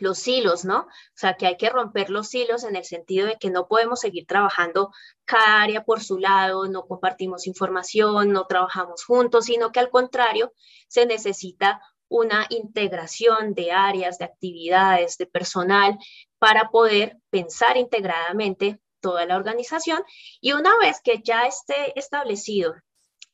los 0.00 0.26
hilos, 0.28 0.64
¿no? 0.64 0.80
O 0.80 0.86
sea, 1.14 1.34
que 1.34 1.46
hay 1.46 1.56
que 1.56 1.70
romper 1.70 2.10
los 2.10 2.34
hilos 2.34 2.64
en 2.64 2.76
el 2.76 2.84
sentido 2.84 3.26
de 3.26 3.36
que 3.36 3.50
no 3.50 3.68
podemos 3.68 4.00
seguir 4.00 4.26
trabajando 4.26 4.92
cada 5.24 5.62
área 5.62 5.84
por 5.84 6.02
su 6.02 6.18
lado, 6.18 6.68
no 6.68 6.86
compartimos 6.86 7.46
información, 7.46 8.32
no 8.32 8.46
trabajamos 8.46 9.04
juntos, 9.04 9.46
sino 9.46 9.72
que 9.72 9.80
al 9.80 9.90
contrario, 9.90 10.52
se 10.88 11.06
necesita 11.06 11.80
una 12.08 12.46
integración 12.48 13.54
de 13.54 13.72
áreas, 13.72 14.18
de 14.18 14.24
actividades, 14.24 15.18
de 15.18 15.26
personal 15.26 15.98
para 16.38 16.70
poder 16.70 17.18
pensar 17.30 17.76
integradamente 17.76 18.80
toda 19.00 19.26
la 19.26 19.36
organización 19.36 20.02
y 20.40 20.52
una 20.52 20.76
vez 20.78 21.00
que 21.02 21.20
ya 21.22 21.46
esté 21.46 21.98
establecido 21.98 22.74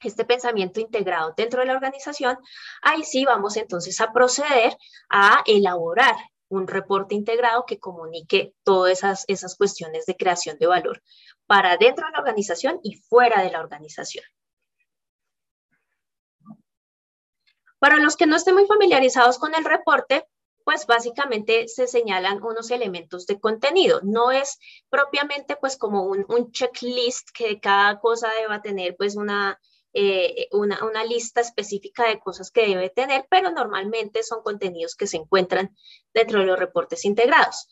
este 0.00 0.25
pensamiento 0.25 0.80
integrado 0.80 1.32
dentro 1.37 1.61
de 1.61 1.66
la 1.66 1.73
organización, 1.73 2.37
ahí 2.82 3.04
sí 3.04 3.25
vamos 3.25 3.56
entonces 3.56 4.00
a 4.00 4.12
proceder 4.12 4.76
a 5.08 5.42
elaborar 5.46 6.16
un 6.49 6.66
reporte 6.66 7.14
integrado 7.14 7.64
que 7.66 7.78
comunique 7.78 8.54
todas 8.62 8.92
esas, 8.92 9.25
esas 9.28 9.56
cuestiones 9.56 10.04
de 10.06 10.16
creación 10.16 10.58
de 10.58 10.66
valor 10.66 11.02
para 11.46 11.76
dentro 11.76 12.06
de 12.06 12.12
la 12.12 12.18
organización 12.18 12.80
y 12.82 12.96
fuera 12.96 13.42
de 13.42 13.50
la 13.50 13.61
organización. 13.61 14.25
Para 17.78 17.99
los 17.99 18.16
que 18.16 18.26
no 18.26 18.37
estén 18.37 18.54
muy 18.54 18.66
familiarizados 18.66 19.38
con 19.38 19.54
el 19.54 19.64
reporte, 19.64 20.26
pues 20.64 20.87
básicamente 20.87 21.68
se 21.68 21.87
señalan 21.87 22.42
unos 22.42 22.71
elementos 22.71 23.26
de 23.26 23.38
contenido. 23.38 24.00
No 24.02 24.33
es 24.33 24.59
propiamente 24.88 25.56
pues 25.56 25.76
como 25.76 26.04
un, 26.04 26.52
checklist 26.52 27.28
que 27.33 27.61
cada 27.61 28.00
cosa 28.00 28.30
deba 28.40 28.62
tener 28.62 28.97
pues 28.97 29.16
una, 29.16 29.61
eh, 29.92 30.49
una, 30.52 30.85
una, 30.85 31.04
lista 31.04 31.40
específica 31.40 32.09
de 32.09 32.18
cosas 32.18 32.50
que 32.50 32.66
debe 32.66 32.90
tener, 32.90 33.26
pero 33.30 33.50
normalmente 33.50 34.23
son 34.23 34.42
contenidos 34.42 34.94
que 34.94 35.06
se 35.06 35.18
encuentran 35.18 35.76
dentro 36.12 36.40
de 36.40 36.47
los 36.47 36.59
reportes 36.59 37.04
integrados. 37.04 37.68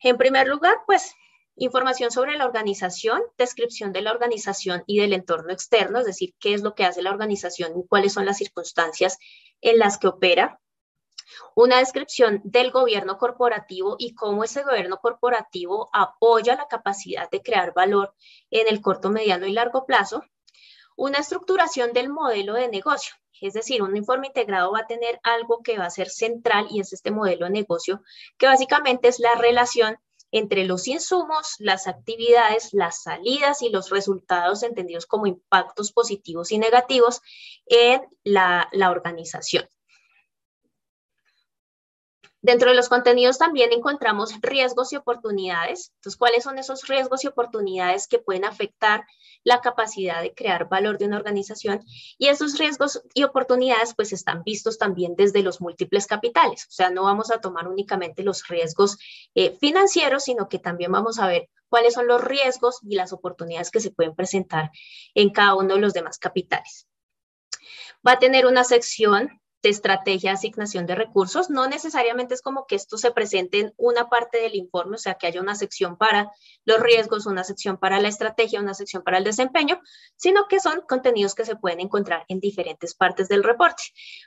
En 0.00 0.16
primer 0.16 0.48
lugar, 0.48 0.78
pues 0.86 1.14
información 1.56 2.10
sobre 2.10 2.36
la 2.36 2.46
organización, 2.46 3.20
descripción 3.36 3.92
de 3.92 4.00
la 4.00 4.12
organización 4.12 4.82
y 4.86 4.98
del 4.98 5.12
entorno 5.12 5.52
externo, 5.52 6.00
es 6.00 6.06
decir, 6.06 6.34
qué 6.40 6.54
es 6.54 6.62
lo 6.62 6.74
que 6.74 6.84
hace 6.84 7.02
la 7.02 7.10
organización 7.10 7.78
y 7.78 7.86
cuáles 7.86 8.14
son 8.14 8.24
las 8.24 8.38
circunstancias 8.38 9.18
en 9.60 9.78
las 9.78 9.98
que 9.98 10.08
opera. 10.08 10.58
Una 11.54 11.78
descripción 11.78 12.40
del 12.44 12.70
gobierno 12.70 13.18
corporativo 13.18 13.96
y 13.98 14.14
cómo 14.14 14.44
ese 14.44 14.62
gobierno 14.62 14.98
corporativo 14.98 15.90
apoya 15.92 16.56
la 16.56 16.68
capacidad 16.68 17.30
de 17.30 17.42
crear 17.42 17.72
valor 17.74 18.14
en 18.50 18.68
el 18.68 18.80
corto, 18.80 19.10
mediano 19.10 19.46
y 19.46 19.52
largo 19.52 19.86
plazo. 19.86 20.22
Una 20.96 21.18
estructuración 21.18 21.92
del 21.92 22.08
modelo 22.08 22.54
de 22.54 22.68
negocio, 22.68 23.14
es 23.40 23.54
decir, 23.54 23.82
un 23.82 23.96
informe 23.96 24.28
integrado 24.28 24.72
va 24.72 24.80
a 24.80 24.86
tener 24.86 25.18
algo 25.22 25.62
que 25.62 25.78
va 25.78 25.86
a 25.86 25.90
ser 25.90 26.10
central 26.10 26.66
y 26.70 26.80
es 26.80 26.92
este 26.92 27.10
modelo 27.10 27.46
de 27.46 27.52
negocio, 27.52 28.02
que 28.36 28.46
básicamente 28.46 29.08
es 29.08 29.18
la 29.18 29.34
relación 29.34 29.98
entre 30.32 30.64
los 30.64 30.86
insumos, 30.86 31.56
las 31.58 31.86
actividades, 31.86 32.68
las 32.72 33.02
salidas 33.02 33.62
y 33.62 33.70
los 33.70 33.90
resultados 33.90 34.62
entendidos 34.62 35.06
como 35.06 35.26
impactos 35.26 35.92
positivos 35.92 36.52
y 36.52 36.58
negativos 36.58 37.20
en 37.66 38.02
la, 38.22 38.68
organización. 38.90 39.68
Dentro 42.42 42.70
de 42.70 42.76
los 42.76 42.88
contenidos 42.88 43.36
también 43.36 43.70
encontramos 43.72 44.34
riesgos 44.40 44.92
y 44.92 44.96
oportunidades. 44.96 45.92
Entonces, 45.96 46.16
¿cuáles 46.16 46.44
son 46.44 46.58
esos 46.58 46.88
riesgos 46.88 47.22
y 47.22 47.26
oportunidades 47.26 48.08
que 48.08 48.18
pueden 48.18 48.46
afectar 48.46 49.04
la 49.44 49.60
capacidad 49.60 50.22
de 50.22 50.32
crear 50.32 50.66
valor 50.66 50.96
de 50.96 51.04
una 51.04 51.18
organización? 51.18 51.84
Y 52.16 52.28
esos 52.28 52.56
riesgos 52.56 53.02
y 53.12 53.24
oportunidades 53.24 53.94
pues 53.94 54.14
están 54.14 54.42
vistos 54.42 54.78
también 54.78 55.16
desde 55.16 55.42
los 55.42 55.60
múltiples 55.60 56.06
capitales. 56.06 56.64
O 56.64 56.72
sea, 56.72 56.88
no 56.88 57.04
vamos 57.04 57.30
a 57.30 57.42
tomar 57.42 57.68
únicamente 57.68 58.22
los 58.22 58.48
riesgos 58.48 58.96
eh, 59.34 59.56
financieros, 59.60 60.24
sino 60.24 60.48
que 60.48 60.58
también 60.58 60.92
vamos 60.92 61.18
a 61.18 61.26
ver 61.26 61.50
cuáles 61.68 61.92
son 61.92 62.06
los 62.06 62.24
riesgos 62.24 62.78
y 62.82 62.94
las 62.94 63.12
oportunidades 63.12 63.70
que 63.70 63.80
se 63.80 63.90
pueden 63.90 64.14
presentar 64.14 64.70
en 65.14 65.30
cada 65.30 65.56
uno 65.56 65.74
de 65.74 65.80
los 65.80 65.92
demás 65.92 66.18
capitales. 66.18 66.88
Va 68.06 68.12
a 68.12 68.18
tener 68.18 68.46
una 68.46 68.64
sección 68.64 69.40
de 69.62 69.68
estrategia 69.68 70.32
asignación 70.32 70.86
de 70.86 70.94
recursos. 70.94 71.50
No 71.50 71.68
necesariamente 71.68 72.34
es 72.34 72.42
como 72.42 72.66
que 72.66 72.76
esto 72.76 72.96
se 72.98 73.10
presente 73.10 73.60
en 73.60 73.74
una 73.76 74.08
parte 74.08 74.38
del 74.38 74.54
informe, 74.54 74.96
o 74.96 74.98
sea, 74.98 75.14
que 75.14 75.26
haya 75.26 75.40
una 75.40 75.54
sección 75.54 75.96
para 75.96 76.32
los 76.64 76.80
riesgos, 76.80 77.26
una 77.26 77.44
sección 77.44 77.78
para 77.78 78.00
la 78.00 78.08
estrategia, 78.08 78.60
una 78.60 78.74
sección 78.74 79.02
para 79.02 79.18
el 79.18 79.24
desempeño, 79.24 79.80
sino 80.16 80.46
que 80.48 80.60
son 80.60 80.82
contenidos 80.88 81.34
que 81.34 81.44
se 81.44 81.56
pueden 81.56 81.80
encontrar 81.80 82.24
en 82.28 82.40
diferentes 82.40 82.94
partes 82.94 83.28
del 83.28 83.44
reporte. 83.44 83.82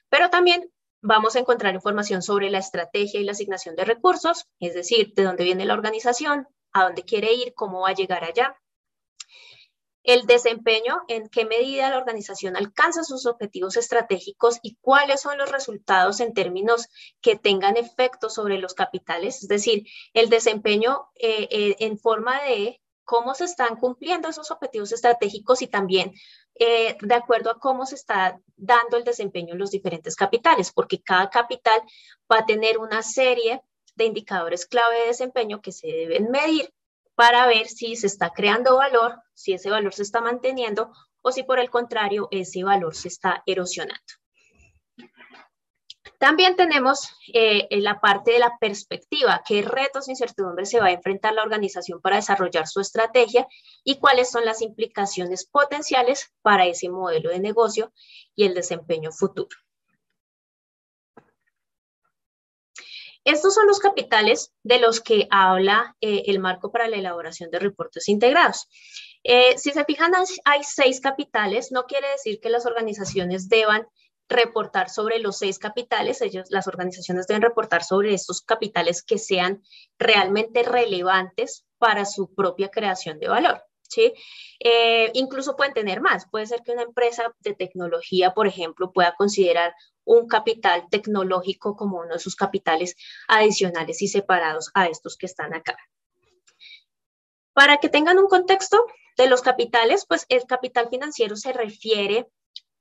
Pero 0.10 0.30
también 0.30 0.70
vamos 1.02 1.36
a 1.36 1.40
encontrar 1.40 1.76
información 1.76 2.22
sobre 2.22 2.50
la 2.50 2.60
estrategia 2.60 3.20
y 3.20 3.24
la 3.24 3.34
asignación 3.34 3.76
de 3.76 3.86
recursos, 3.86 4.48
es 4.60 4.74
decir, 4.74 5.14
de 5.16 5.24
dónde 5.24 5.44
viene 5.44 5.66
la 5.66 5.74
organización, 5.74 6.48
a 6.72 6.86
dónde 6.86 7.04
quiere 7.04 7.34
ir, 7.34 7.54
cómo 7.54 7.82
va 7.82 7.90
a 7.90 7.94
llegar 7.94 8.24
allá, 8.24 8.56
el 10.04 10.26
desempeño, 10.26 11.02
en 11.08 11.30
qué 11.30 11.46
medida 11.46 11.90
la 11.90 11.98
organización 11.98 12.58
alcanza 12.58 13.04
sus 13.04 13.26
objetivos 13.26 13.78
estratégicos 13.78 14.60
y 14.62 14.76
cuáles 14.82 15.22
son 15.22 15.38
los 15.38 15.52
resultados 15.52 16.20
en 16.20 16.34
términos 16.34 16.88
que 17.22 17.38
tengan 17.38 17.78
efecto 17.78 18.30
sobre 18.30 18.60
los 18.60 18.74
capitales, 18.74 19.42
es 19.42 19.48
decir, 19.48 19.86
el 20.14 20.30
desempeño 20.30 21.08
eh, 21.16 21.48
eh, 21.50 21.76
en 21.80 21.98
forma 21.98 22.42
de 22.44 22.82
cómo 23.06 23.34
se 23.34 23.46
están 23.46 23.78
cumpliendo 23.78 24.30
esos 24.30 24.52
objetivos 24.52 24.92
estratégicos 24.92 25.62
y 25.62 25.68
también 25.68 26.14
eh, 26.56 26.98
de 27.02 27.16
acuerdo 27.16 27.52
a 27.52 27.60
cómo 27.60 27.86
se 27.86 27.96
está 27.96 28.40
dando 28.56 28.98
el 28.98 29.04
desempeño 29.04 29.54
en 29.54 29.60
los 29.60 29.72
diferentes 29.72 30.16
capitales, 30.16 30.72
porque 30.72 31.02
cada 31.02 31.30
capital 31.30 31.82
va 32.32 32.40
a 32.40 32.46
tener 32.46 32.78
una 32.78 33.02
serie 33.04 33.62
de 33.96 34.06
indicadores 34.06 34.66
clave 34.66 35.00
de 35.00 35.08
desempeño 35.08 35.62
que 35.62 35.72
se 35.72 35.88
deben 35.88 36.30
medir 36.30 36.74
para 37.16 37.46
ver 37.48 37.68
si 37.68 37.96
se 37.96 38.08
está 38.08 38.32
creando 38.32 38.78
valor, 38.78 39.22
si 39.34 39.54
ese 39.54 39.70
valor 39.70 39.94
se 39.94 40.04
está 40.04 40.22
manteniendo 40.22 40.92
o 41.22 41.32
si 41.32 41.44
por 41.44 41.60
el 41.60 41.70
contrario 41.70 42.28
ese 42.32 42.64
valor 42.64 42.96
se 42.96 43.08
está 43.08 43.44
erosionando. 43.46 44.02
También 46.20 46.56
tenemos 46.56 47.10
eh, 47.34 47.68
la 47.82 48.00
parte 48.00 48.32
de 48.32 48.40
la 48.40 48.58
perspectiva, 48.58 49.42
qué 49.46 49.62
retos 49.62 50.08
e 50.08 50.12
incertidumbres 50.12 50.70
se 50.70 50.80
va 50.80 50.86
a 50.88 50.92
enfrentar 50.92 51.34
la 51.34 51.44
organización 51.44 52.00
para 52.00 52.16
desarrollar 52.16 52.68
su 52.68 52.80
estrategia 52.80 53.46
y 53.84 54.00
cuáles 54.00 54.32
son 54.32 54.46
las 54.46 54.62
implicaciones 54.62 55.46
potenciales 55.46 56.34
para 56.42 56.66
ese 56.66 56.90
modelo 56.90 57.30
de 57.30 57.40
negocio 57.40 57.92
y 58.36 58.46
el 58.46 58.54
desempeño 58.54 59.12
futuro. 59.12 59.58
Estos 63.24 63.56
son 63.56 63.68
los 63.68 63.80
capitales 63.80 64.54
de 64.64 64.80
los 64.80 65.00
que 65.00 65.28
habla 65.32 65.96
eh, 66.02 66.24
el 66.28 66.40
marco 66.40 66.72
para 66.72 66.88
la 66.88 66.98
elaboración 66.98 67.50
de 67.52 67.60
reportes 67.60 68.10
integrados. 68.10 68.68
Eh, 69.24 69.58
si 69.58 69.72
se 69.72 69.86
fijan, 69.86 70.12
hay 70.46 70.64
seis 70.64 71.00
capitales, 71.00 71.72
no 71.72 71.86
quiere 71.86 72.10
decir 72.10 72.40
que 72.42 72.50
las 72.50 72.66
organizaciones 72.66 73.48
deban 73.48 73.88
reportar 74.28 74.90
sobre 74.90 75.20
los 75.20 75.38
seis 75.38 75.60
capitales, 75.60 76.22
ellos, 76.22 76.48
las 76.50 76.68
organizaciones 76.68 77.28
deben 77.28 77.42
reportar 77.42 77.84
sobre 77.84 78.14
estos 78.14 78.42
capitales 78.42 79.04
que 79.04 79.18
sean 79.18 79.62
realmente 79.98 80.64
relevantes 80.64 81.66
para 81.78 82.06
su 82.06 82.34
propia 82.34 82.70
creación 82.70 83.20
de 83.20 83.28
valor. 83.28 83.64
Eh, 84.60 85.12
incluso 85.14 85.56
pueden 85.56 85.74
tener 85.74 86.02
más. 86.02 86.28
Puede 86.30 86.48
ser 86.48 86.62
que 86.64 86.72
una 86.72 86.84
empresa 86.84 87.34
de 87.40 87.54
tecnología, 87.54 88.34
por 88.34 88.48
ejemplo, 88.48 88.92
pueda 88.92 89.16
considerar 89.16 89.74
un 90.06 90.28
capital 90.28 90.88
tecnológico 90.90 91.76
como 91.76 92.00
uno 92.00 92.14
de 92.14 92.20
sus 92.20 92.36
capitales 92.36 92.96
adicionales 93.28 94.02
y 94.02 94.08
separados 94.08 94.72
a 94.74 94.88
estos 94.88 95.18
que 95.18 95.26
están 95.26 95.54
acá. 95.54 95.78
Para 97.54 97.78
que 97.78 97.90
tengan 97.90 98.18
un 98.18 98.28
contexto 98.28 98.86
de 99.18 99.28
los 99.28 99.42
capitales, 99.42 100.06
pues 100.08 100.26
el 100.30 100.46
capital 100.46 100.90
financiero 100.90 101.36
se 101.36 101.54
refiere 101.54 102.28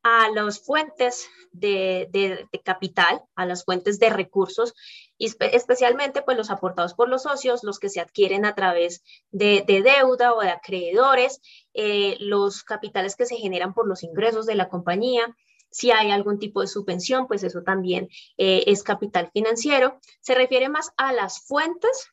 a 0.03 0.31
las 0.31 0.59
fuentes 0.59 1.29
de, 1.53 2.49
capital, 2.65 3.23
a 3.37 3.47
las 3.47 3.65
fuentes 3.65 4.01
de 4.01 4.11
recursos, 4.11 4.75
y 5.17 5.33
especialmente 5.53 6.23
pues 6.23 6.37
los 6.37 6.51
aportados 6.51 6.95
por 6.95 7.09
los 7.09 7.23
socios, 7.23 7.63
los 7.63 7.79
que 7.79 7.89
se 7.89 8.01
adquieren 8.01 8.45
a 8.45 8.55
través 8.55 9.05
de, 9.31 9.65
deuda 9.67 10.35
o 10.35 10.41
de 10.41 10.51
acreedores, 10.51 11.41
eh, 11.75 12.17
los 12.19 12.65
capitales 12.65 13.15
que 13.15 13.27
se 13.27 13.37
generan 13.37 13.75
por 13.75 13.87
los 13.87 14.03
ingresos 14.03 14.47
de 14.47 14.57
la 14.57 14.69
compañía, 14.69 15.37
si 15.73 15.91
hay 15.91 16.11
algún 16.11 16.39
tipo 16.39 16.61
de 16.61 16.69
subvención, 16.69 17.27
pues 17.27 17.43
eso 17.43 17.63
también 17.63 18.09
eh, 18.37 18.65
es 18.67 18.85
capital 18.85 19.31
financiero. 19.33 19.99
Se 20.21 20.35
refiere 20.35 20.69
más 20.69 20.93
a 20.97 21.13
las 21.13 21.45
fuentes 21.47 22.13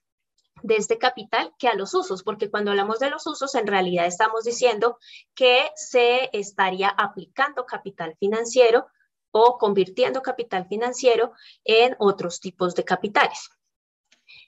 de 0.63 0.75
este 0.75 0.97
capital 0.97 1.53
que 1.59 1.67
a 1.67 1.75
los 1.75 1.93
usos, 1.93 2.23
porque 2.23 2.49
cuando 2.49 2.71
hablamos 2.71 2.99
de 2.99 3.09
los 3.09 3.27
usos, 3.27 3.53
en 3.55 3.67
realidad 3.67 4.05
estamos 4.05 4.43
diciendo 4.43 4.97
que 5.35 5.69
se 5.75 6.29
estaría 6.33 6.89
aplicando 6.89 7.65
capital 7.65 8.15
financiero 8.19 8.87
o 9.31 9.57
convirtiendo 9.57 10.21
capital 10.21 10.67
financiero 10.67 11.33
en 11.63 11.95
otros 11.99 12.39
tipos 12.39 12.75
de 12.75 12.83
capitales. 12.83 13.49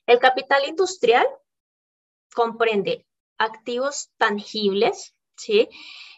El 0.06 0.20
capital 0.20 0.68
industrial 0.68 1.28
comprende 2.34 3.06
activos 3.38 4.10
tangibles, 4.18 5.16
¿sí? 5.36 5.70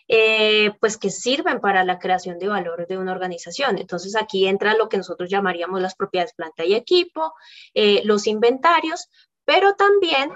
Eh, 0.10 0.72
pues 0.82 0.98
que 0.98 1.10
sirven 1.10 1.62
para 1.62 1.86
la 1.86 1.98
creación 1.98 2.38
de 2.38 2.50
valor 2.50 2.88
de 2.88 2.98
una 2.98 3.13
organización. 3.13 3.78
Entonces 3.78 4.16
aquí 4.16 4.48
entra 4.48 4.76
lo 4.76 4.89
que 4.89 4.98
nosotros 4.98 5.30
llamaríamos 5.30 5.82
las 5.82 5.96
propiedades 5.96 6.34
planta 6.34 6.66
y 6.66 6.76
equipo, 6.76 7.34
eh, 7.74 8.02
los 8.04 8.28
inventarios, 8.28 9.08
pero 9.46 9.76
también 9.76 10.32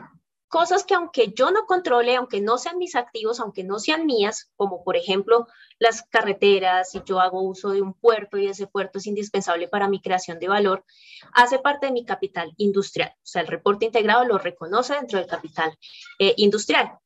cosas 0.48 0.86
que 0.86 0.94
aunque 0.94 1.34
yo 1.34 1.52
no 1.52 1.66
controle, 1.66 2.16
aunque 2.16 2.42
no 2.42 2.58
sean 2.58 2.78
mis 2.78 2.96
activos, 2.96 3.40
aunque 3.40 3.64
no 3.64 3.80
sean 3.80 4.06
mías, 4.06 4.52
como 4.56 4.84
por 4.84 4.96
ejemplo 4.96 5.48
las 5.80 6.04
carreteras, 6.04 6.92
si 6.92 7.02
yo 7.06 7.20
hago 7.20 7.42
uso 7.42 7.72
de 7.72 7.82
un 7.82 7.94
puerto 7.94 8.38
y 8.38 8.48
ese 8.48 8.68
puerto 8.68 9.00
es 9.00 9.08
indispensable 9.08 9.68
para 9.68 9.90
mi 9.90 10.02
creación 10.02 10.40
de 10.40 10.48
valor, 10.48 10.86
hace 11.34 11.60
parte 11.60 11.88
de 11.88 11.92
mi 11.92 12.06
capital 12.06 12.54
industrial. 12.58 13.12
O 13.18 13.26
sea, 13.26 13.42
el 13.42 13.48
reporte 13.48 13.86
integrado 13.86 14.24
lo 14.26 14.38
reconoce 14.38 14.94
dentro 14.94 15.20
del 15.20 15.28
capital 15.28 15.78
eh, 16.20 16.34
industrial. 16.38 16.98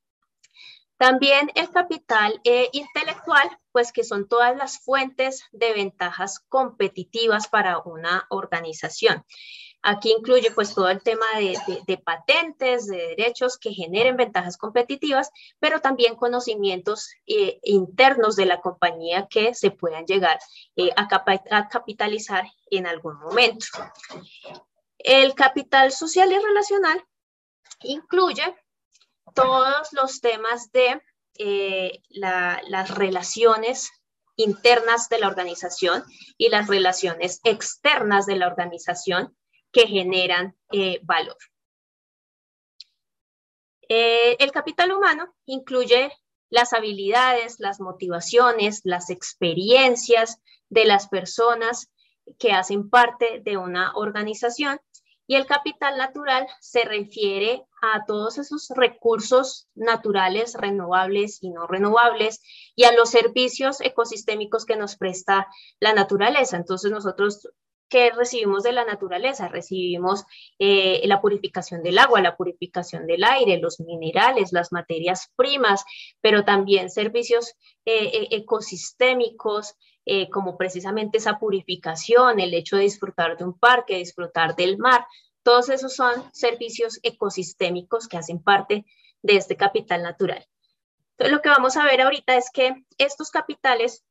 También 1.01 1.51
el 1.55 1.71
capital 1.71 2.39
eh, 2.43 2.69
intelectual, 2.73 3.49
pues 3.71 3.91
que 3.91 4.03
son 4.03 4.27
todas 4.27 4.55
las 4.55 4.77
fuentes 4.77 5.41
de 5.51 5.73
ventajas 5.73 6.39
competitivas 6.47 7.47
para 7.47 7.79
una 7.79 8.27
organización. 8.29 9.25
Aquí 9.81 10.11
incluye 10.11 10.51
pues 10.51 10.75
todo 10.75 10.89
el 10.89 11.01
tema 11.01 11.25
de, 11.39 11.97
patentes, 11.97 12.85
de 12.85 12.97
derechos 13.17 13.57
que 13.57 13.73
generen 13.73 14.15
ventajas 14.15 14.57
competitivas, 14.57 15.31
pero 15.57 15.81
también 15.81 16.15
conocimientos 16.15 17.09
eh, 17.25 17.57
internos 17.63 18.35
de 18.35 18.45
la 18.45 18.61
compañía 18.61 19.25
que 19.27 19.55
se 19.55 19.71
puedan 19.71 20.05
llegar 20.05 20.37
eh, 20.75 20.91
a 20.95 21.67
capitalizar 21.67 22.45
en 22.69 22.85
algún 22.85 23.17
momento. 23.17 23.65
El 24.99 25.33
capital 25.33 25.91
social 25.91 26.31
y 26.31 26.37
relacional 26.37 27.03
incluye 27.81 28.55
todos 29.34 29.89
los 29.94 30.22
temas 30.22 30.72
de 30.72 31.02
eh, 31.38 32.02
las 32.10 32.94
relaciones 32.94 33.89
internas 34.36 35.10
de 35.10 35.20
la 35.20 35.28
organización 35.28 36.04
y 36.38 36.50
las 36.50 36.67
relaciones 36.67 37.39
externas 37.44 38.26
de 38.26 38.36
la 38.36 38.48
organización 38.48 39.36
que 39.72 39.88
generan 39.88 40.56
eh, 40.72 41.00
valor. 41.04 41.38
Eh, 43.88 44.38
el 44.39 44.52
capital 44.52 44.91
humano 44.91 45.34
incluye 45.46 46.12
las 46.50 46.74
habilidades, 46.74 47.60
las 47.60 47.80
motivaciones, 47.80 48.82
las 48.84 49.10
experiencias 49.10 50.39
de 50.70 50.86
las 50.86 51.08
personas 51.08 51.91
que 52.38 52.52
hacen 52.52 52.89
parte 52.89 53.41
de 53.44 53.58
una 53.58 53.94
organización 53.96 54.80
y 55.28 55.36
el 55.36 55.46
capital 55.46 55.98
natural 55.98 56.48
se 56.60 56.84
refiere 56.84 57.65
a 57.82 58.06
todos 58.06 58.38
esos 58.38 58.72
recursos 58.76 59.67
naturales, 59.76 60.54
renovables 60.54 61.39
y 61.41 61.50
no 61.50 61.67
renovables, 61.67 62.41
y 62.76 62.84
a 62.84 62.94
los 62.94 63.10
servicios 63.10 63.82
ecosistémicos 63.82 64.65
que 64.65 64.78
nos 64.78 64.96
presta 64.96 65.48
la 65.80 65.94
naturaleza. 65.94 66.58
Entonces 66.58 66.91
nosotros 66.91 67.48
¿qué 67.91 68.10
recibimos 68.10 68.63
de 68.63 68.72
la 68.72 68.86
naturaleza? 68.86 69.50
Recibimos 69.50 70.24
eh, 70.58 71.02
la 71.06 71.22
purificación 71.22 71.84
del 71.84 72.00
agua, 72.00 72.22
la 72.22 72.38
purificación 72.38 73.06
del 73.06 73.24
aire, 73.24 73.60
los 73.60 73.82
minerales, 73.82 74.54
las 74.54 74.72
materias 74.72 75.30
primas, 75.36 75.84
pero 76.22 76.46
también 76.46 76.89
servicios 76.89 77.50
eh, 77.86 78.06
eh, 78.13 78.28
ecosistémicos, 78.32 79.76
como 80.32 80.58
precisamente 80.58 81.20
esa 81.20 81.38
purificación, 81.38 82.39
el 82.39 82.56
hecho 82.56 82.76
de 82.76 82.84
disfrutar 82.84 83.38
de 83.38 83.44
un 83.44 83.58
parque, 83.58 83.98
disfrutar 83.98 84.56
del 84.56 84.80
mar. 84.80 85.06
Todos 85.43 85.69
esos 85.69 85.95
son 85.95 86.13
servicios 86.34 86.99
ecosistémicos 87.04 88.08
que 88.08 88.17
hacen 88.17 88.41
parte 88.41 88.86
de 89.21 89.36
este 89.36 89.58
capital 89.58 90.04
natural. 90.04 90.47
Entonces, 91.12 91.32
lo 91.32 91.41
que 91.41 91.49
vamos 91.49 91.77
a 91.77 91.86
ver 91.86 92.01
ahorita 92.01 92.36
es 92.36 92.49
que 92.51 92.86
estos 92.97 93.30
capitales 93.30 94.04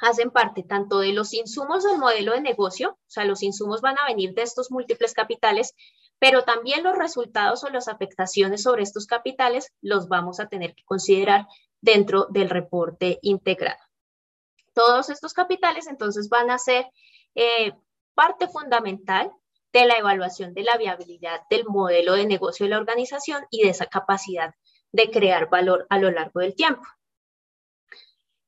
hacen 0.00 0.30
parte 0.30 0.62
tanto 0.62 1.00
de 1.00 1.12
los 1.12 1.34
insumos 1.34 1.84
del 1.84 1.98
modelo 1.98 2.32
de 2.32 2.40
negocio, 2.40 2.90
o 2.90 3.10
sea, 3.10 3.24
los 3.24 3.42
insumos 3.42 3.80
van 3.80 3.98
a 3.98 4.06
venir 4.06 4.34
de 4.34 4.42
estos 4.42 4.70
múltiples 4.70 5.12
capitales, 5.12 5.74
pero 6.18 6.44
también 6.44 6.82
los 6.84 6.96
resultados 6.96 7.64
o 7.64 7.68
las 7.68 7.88
afectaciones 7.88 8.62
sobre 8.62 8.82
estos 8.82 9.06
capitales 9.06 9.72
los 9.80 10.08
vamos 10.08 10.40
a 10.40 10.48
tener 10.48 10.74
que 10.74 10.84
considerar 10.84 11.46
dentro 11.80 12.26
del 12.30 12.50
reporte 12.50 13.18
integrado. 13.22 13.80
Todos 14.72 15.10
estos 15.10 15.32
capitales 15.32 15.86
entonces 15.88 16.28
van 16.28 16.50
a 16.50 16.58
ser 16.58 16.86
eh, 17.34 17.72
parte 18.14 18.48
fundamental 18.48 19.32
de 19.72 19.86
la 19.86 19.98
evaluación 19.98 20.54
de 20.54 20.62
la 20.62 20.76
viabilidad 20.76 21.42
del 21.50 21.64
modelo 21.66 22.14
de 22.14 22.26
negocio 22.26 22.64
de 22.64 22.70
la 22.70 22.78
organización 22.78 23.44
y 23.50 23.62
de 23.62 23.70
esa 23.70 23.86
capacidad 23.86 24.54
de 24.92 25.10
crear 25.10 25.48
valor 25.50 25.86
a 25.90 25.98
lo 25.98 26.10
largo 26.10 26.40
del 26.40 26.54
tiempo. 26.54 26.82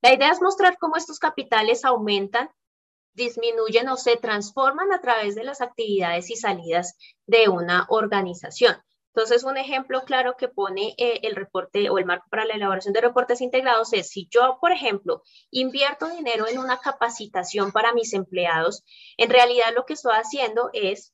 La 0.02 0.14
idea 0.14 0.30
es 0.30 0.40
mostrar 0.40 0.78
cómo 0.78 0.96
estos 0.96 1.18
capitales 1.18 1.84
aumentan, 1.84 2.50
disminuyen 3.12 3.88
o 3.88 3.96
se 3.96 4.16
transforman 4.16 4.92
a 4.92 5.00
través 5.00 5.34
de 5.34 5.44
las 5.44 5.60
actividades 5.60 6.30
y 6.30 6.36
salidas 6.36 6.96
de 7.26 7.48
una 7.48 7.86
organización. 7.90 8.76
Entonces, 9.14 9.42
un 9.42 9.56
ejemplo 9.56 10.02
claro 10.04 10.36
que 10.36 10.48
pone 10.48 10.94
eh, 10.96 11.20
el 11.22 11.34
reporte 11.34 11.90
o 11.90 11.98
el 11.98 12.04
marco 12.04 12.26
para 12.30 12.44
la 12.44 12.54
elaboración 12.54 12.94
de 12.94 13.00
reportes 13.00 13.40
integrados 13.40 13.92
es 13.92 14.08
si 14.08 14.28
yo, 14.30 14.58
por 14.60 14.70
ejemplo, 14.70 15.22
invierto 15.50 16.08
dinero 16.08 16.46
en 16.46 16.58
una 16.58 16.78
capacitación 16.78 17.72
para 17.72 17.92
mis 17.92 18.12
empleados, 18.14 18.84
en 19.16 19.30
realidad 19.30 19.74
lo 19.74 19.84
que 19.84 19.94
estoy 19.94 20.12
haciendo 20.14 20.70
es 20.72 21.12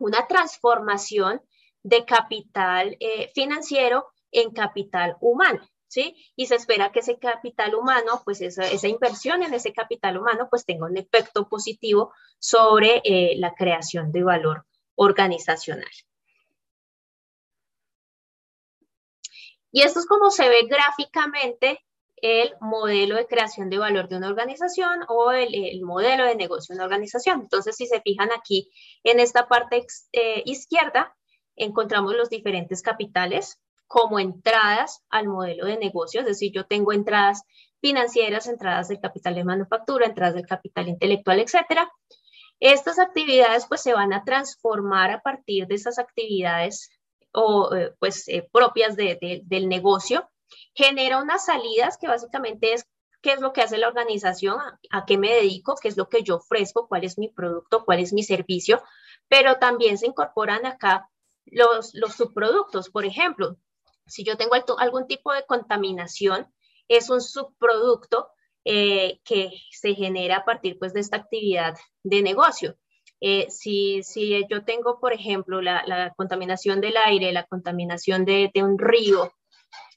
una 0.00 0.26
transformación 0.26 1.40
de 1.84 2.04
capital 2.04 2.96
eh, 2.98 3.30
financiero 3.34 4.06
en 4.32 4.50
capital 4.50 5.16
humano. 5.20 5.60
¿Sí? 5.90 6.14
Y 6.36 6.44
se 6.46 6.56
espera 6.56 6.92
que 6.92 6.98
ese 6.98 7.18
capital 7.18 7.74
humano, 7.74 8.20
pues 8.22 8.42
esa, 8.42 8.86
inversión 8.86 9.42
en 9.42 9.54
ese 9.54 9.72
capital 9.72 10.18
humano, 10.18 10.48
pues 10.50 10.66
tenga 10.66 10.84
un 10.84 10.98
efecto 10.98 11.48
positivo 11.48 12.12
sobre 12.38 13.00
eh, 13.04 13.36
la 13.38 13.54
creación 13.54 14.12
de 14.12 14.22
valor 14.22 14.66
organizacional. 14.96 15.88
Y 19.70 19.82
esto 19.82 20.00
es 20.00 20.06
como 20.06 20.30
se 20.30 20.48
ve 20.48 20.66
gráficamente 20.68 21.80
el 22.20 22.54
modelo 22.60 23.16
de 23.16 23.26
creación 23.26 23.70
de 23.70 23.78
valor 23.78 24.08
de 24.08 24.16
una 24.16 24.28
organización 24.28 25.04
o 25.08 25.30
el, 25.30 25.80
modelo 25.82 26.24
de 26.24 26.34
negocio 26.34 26.72
de 26.72 26.78
una 26.78 26.84
organización. 26.84 27.42
Entonces, 27.42 27.76
si 27.76 27.86
se 27.86 28.00
fijan 28.00 28.30
aquí 28.32 28.70
en 29.04 29.20
esta 29.20 29.46
parte 29.46 29.86
eh, 30.12 30.42
izquierda, 30.44 31.14
encontramos 31.56 32.14
los 32.14 32.28
diferentes 32.28 32.82
capitales 32.82 33.60
como 33.86 34.18
entradas 34.18 35.02
al 35.08 35.28
modelo 35.28 35.66
de 35.66 35.78
negocio, 35.78 36.20
es 36.20 36.26
decir, 36.26 36.52
yo 36.52 36.66
tengo 36.66 36.92
entradas 36.92 37.42
financieras, 37.80 38.46
entradas 38.46 38.88
del 38.88 39.00
capital 39.00 39.34
de 39.34 39.44
manufactura, 39.44 40.06
entradas 40.06 40.34
del 40.34 40.46
capital 40.46 40.88
intelectual, 40.88 41.40
etcétera. 41.40 41.90
Estas 42.60 42.98
actividades 42.98 43.66
pues 43.66 43.82
se 43.82 43.94
van 43.94 44.12
a 44.12 44.24
transformar 44.24 45.10
a 45.10 45.22
partir 45.22 45.66
de 45.68 45.76
esas 45.76 45.98
actividades 45.98 46.90
o 47.32 47.74
eh, 47.74 47.94
pues 47.98 48.28
eh, 48.28 48.48
propias 48.52 48.96
del 48.96 49.68
negocio, 49.68 50.28
genera 50.74 51.22
unas 51.22 51.44
salidas 51.46 51.98
que 51.98 52.08
básicamente 52.08 52.72
es 52.72 52.86
qué 53.20 53.32
es 53.32 53.40
lo 53.40 53.52
que 53.52 53.62
hace 53.62 53.78
la 53.78 53.88
organización, 53.88 54.58
a, 54.90 55.04
qué 55.06 55.18
me 55.18 55.34
dedico, 55.34 55.74
qué 55.80 55.88
es 55.88 55.96
lo 55.96 56.08
que 56.08 56.22
yo 56.22 56.36
ofrezco, 56.36 56.88
cuál 56.88 57.04
es 57.04 57.18
mi 57.18 57.28
producto, 57.28 57.84
cuál 57.84 57.98
es 57.98 58.12
mi 58.12 58.22
servicio, 58.22 58.82
pero 59.28 59.56
también 59.58 59.98
se 59.98 60.06
incorporan 60.06 60.66
acá 60.66 61.08
los, 61.46 61.94
los 61.94 62.14
subproductos. 62.14 62.90
Por 62.90 63.04
ejemplo, 63.04 63.56
si 64.06 64.24
yo 64.24 64.36
tengo 64.36 64.54
algún 64.78 65.06
tipo 65.06 65.32
de 65.32 65.44
contaminación, 65.44 66.52
es 66.88 67.10
un 67.10 67.20
subproducto 67.20 68.30
eh, 68.64 69.20
que 69.24 69.50
se 69.70 69.94
genera 69.94 70.38
a 70.38 70.44
partir 70.44 70.78
pues, 70.78 70.92
de 70.92 71.00
esta 71.00 71.16
actividad 71.16 71.74
de 72.02 72.22
negocio. 72.22 72.76
Eh, 73.20 73.50
si, 73.50 74.02
yo 74.48 74.64
tengo, 74.64 75.00
por 75.00 75.12
ejemplo, 75.12 75.60
la, 75.60 76.14
contaminación 76.16 76.80
del 76.80 76.96
aire, 76.96 77.32
la 77.32 77.44
contaminación 77.44 78.24
de, 78.24 78.50
un 78.56 78.78
río, 78.78 79.32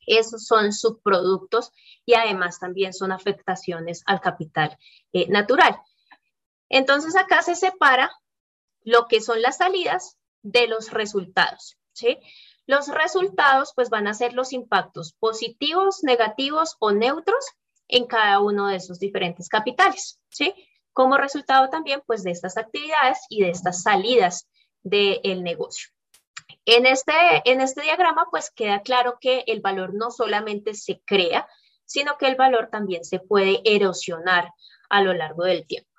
esos 0.07 0.45
son 0.45 0.73
subproductos 0.73 1.71
y 2.05 2.15
además 2.15 2.59
también 2.59 2.93
son 2.93 3.11
afectaciones 3.11 4.01
al 4.05 4.19
capital 4.19 4.77
eh, 5.13 5.27
natural. 5.27 5.79
Entonces 6.69 7.15
acá 7.15 7.43
se 7.43 7.55
separa 7.55 8.11
lo 8.83 9.07
que 9.07 9.21
son 9.21 9.41
las 9.41 9.57
salidas 9.57 10.17
de 10.41 10.67
los 10.67 10.91
resultados. 10.91 11.77
¿sí? 11.93 12.17
Los 12.65 12.87
resultados 12.87 13.73
pues 13.75 13.89
van 13.89 14.07
a 14.07 14.13
ser 14.13 14.33
los 14.33 14.53
impactos 14.53 15.13
positivos, 15.13 16.03
negativos 16.03 16.77
o 16.79 16.91
neutros 16.91 17.45
en 17.87 18.07
cada 18.07 18.39
uno 18.39 18.67
de 18.67 18.77
esos 18.77 18.99
diferentes 18.99 19.49
capitales. 19.49 20.19
¿sí? 20.29 20.53
Como 20.93 21.17
resultado 21.17 21.69
también 21.69 22.01
pues 22.05 22.23
de 22.23 22.31
estas 22.31 22.57
actividades 22.57 23.19
y 23.29 23.41
de 23.43 23.49
estas 23.49 23.81
salidas 23.83 24.47
del 24.83 25.43
negocio. 25.43 25.89
En 26.65 26.85
este, 26.85 27.13
en 27.45 27.61
este 27.61 27.81
diagrama 27.81 28.27
pues 28.29 28.51
queda 28.51 28.81
claro 28.81 29.17
que 29.19 29.43
el 29.47 29.61
valor 29.61 29.93
no 29.93 30.11
solamente 30.11 30.73
se 30.73 31.01
crea, 31.05 31.47
sino 31.85 32.17
que 32.17 32.27
el 32.27 32.35
valor 32.35 32.69
también 32.71 33.03
se 33.03 33.19
puede 33.19 33.61
erosionar 33.65 34.51
a 34.89 35.01
lo 35.01 35.13
largo 35.13 35.43
del 35.43 35.65
tiempo. 35.65 35.89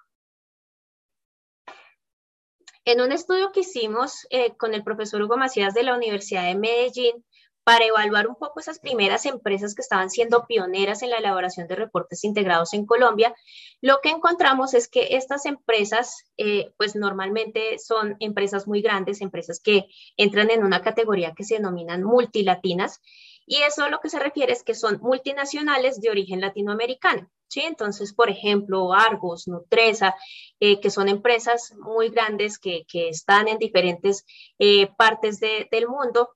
En 2.84 3.00
un 3.00 3.12
estudio 3.12 3.52
que 3.52 3.60
hicimos 3.60 4.26
eh, 4.30 4.56
con 4.56 4.74
el 4.74 4.82
profesor 4.82 5.22
Hugo 5.22 5.36
Macías 5.36 5.72
de 5.72 5.84
la 5.84 5.94
Universidad 5.94 6.44
de 6.44 6.56
Medellín, 6.56 7.24
para 7.64 7.84
evaluar 7.84 8.26
un 8.26 8.36
poco 8.36 8.60
esas 8.60 8.78
primeras 8.78 9.26
empresas 9.26 9.74
que 9.74 9.82
estaban 9.82 10.10
siendo 10.10 10.46
pioneras 10.46 11.02
en 11.02 11.10
la 11.10 11.18
elaboración 11.18 11.68
de 11.68 11.76
reportes 11.76 12.24
integrados 12.24 12.74
en 12.74 12.86
Colombia, 12.86 13.34
lo 13.80 14.00
que 14.02 14.10
encontramos 14.10 14.74
es 14.74 14.88
que 14.88 15.16
estas 15.16 15.46
empresas, 15.46 16.24
eh, 16.36 16.72
pues 16.76 16.96
normalmente 16.96 17.78
son 17.78 18.16
empresas 18.20 18.66
muy 18.66 18.82
grandes, 18.82 19.20
empresas 19.20 19.60
que 19.60 19.86
entran 20.16 20.50
en 20.50 20.64
una 20.64 20.82
categoría 20.82 21.34
que 21.36 21.44
se 21.44 21.54
denominan 21.54 22.02
multilatinas, 22.02 23.00
y 23.46 23.62
eso 23.62 23.88
lo 23.88 24.00
que 24.00 24.08
se 24.08 24.18
refiere 24.18 24.52
es 24.52 24.62
que 24.62 24.74
son 24.74 25.00
multinacionales 25.00 26.00
de 26.00 26.10
origen 26.10 26.40
latinoamericano. 26.40 27.28
¿sí? 27.48 27.60
Entonces, 27.60 28.14
por 28.14 28.30
ejemplo, 28.30 28.92
Argos, 28.92 29.48
Nutresa, 29.48 30.14
eh, 30.60 30.80
que 30.80 30.90
son 30.90 31.08
empresas 31.08 31.74
muy 31.78 32.08
grandes 32.08 32.58
que, 32.58 32.84
están 32.92 33.48
en 33.48 33.58
diferentes 33.58 34.24
eh, 34.58 34.88
partes 34.96 35.40
del 35.40 35.88
mundo, 35.88 36.30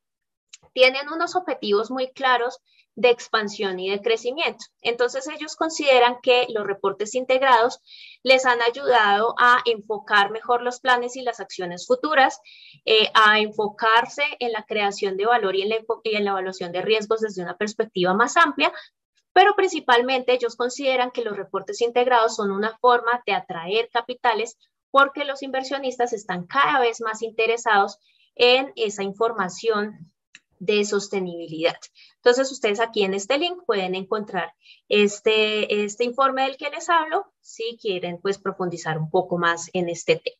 tienen 0.76 1.08
unos 1.08 1.36
objetivos 1.36 1.90
muy 1.90 2.12
claros 2.12 2.60
de 2.96 3.08
expansión 3.08 3.80
y 3.80 3.88
de 3.88 4.02
crecimiento. 4.02 4.66
Entonces 4.82 5.26
ellos 5.26 5.56
consideran 5.56 6.18
que 6.22 6.44
los 6.50 6.66
reportes 6.66 7.14
integrados 7.14 7.80
les 8.22 8.44
han 8.44 8.60
ayudado 8.60 9.34
a 9.38 9.62
enfocar 9.64 10.30
mejor 10.30 10.60
los 10.60 10.80
planes 10.80 11.16
y 11.16 11.22
las 11.22 11.40
acciones 11.40 11.86
futuras, 11.86 12.42
eh, 12.84 13.08
a 13.14 13.38
enfocarse 13.38 14.22
en 14.38 14.52
la 14.52 14.66
creación 14.66 15.16
de 15.16 15.24
valor 15.24 15.56
y 15.56 15.62
en 15.62 15.70
la, 15.70 15.76
y 16.04 16.14
en 16.14 16.24
la 16.26 16.32
evaluación 16.32 16.72
de 16.72 16.82
riesgos 16.82 17.22
desde 17.22 17.42
una 17.42 17.56
perspectiva 17.56 18.12
más 18.12 18.36
amplia, 18.36 18.70
pero 19.32 19.56
principalmente 19.56 20.34
ellos 20.34 20.56
consideran 20.56 21.10
que 21.10 21.24
los 21.24 21.38
reportes 21.38 21.80
integrados 21.80 22.36
son 22.36 22.50
una 22.50 22.76
forma 22.80 23.22
de 23.24 23.32
atraer 23.32 23.88
capitales 23.90 24.58
porque 24.90 25.24
los 25.24 25.42
inversionistas 25.42 26.12
están 26.12 26.46
cada 26.46 26.80
vez 26.80 27.00
más 27.00 27.22
interesados 27.22 27.98
en 28.34 28.74
esa 28.76 29.02
información 29.02 30.12
de 30.58 30.84
sostenibilidad. 30.84 31.76
Entonces, 32.16 32.50
ustedes 32.50 32.80
aquí 32.80 33.04
en 33.04 33.14
este 33.14 33.38
link 33.38 33.62
pueden 33.66 33.94
encontrar 33.94 34.54
este, 34.88 35.84
este 35.84 36.04
informe 36.04 36.42
del 36.42 36.56
que 36.56 36.70
les 36.70 36.88
hablo 36.88 37.32
si 37.40 37.78
quieren 37.80 38.18
pues 38.20 38.38
profundizar 38.38 38.98
un 38.98 39.10
poco 39.10 39.38
más 39.38 39.70
en 39.72 39.88
este 39.88 40.16
tema. 40.16 40.36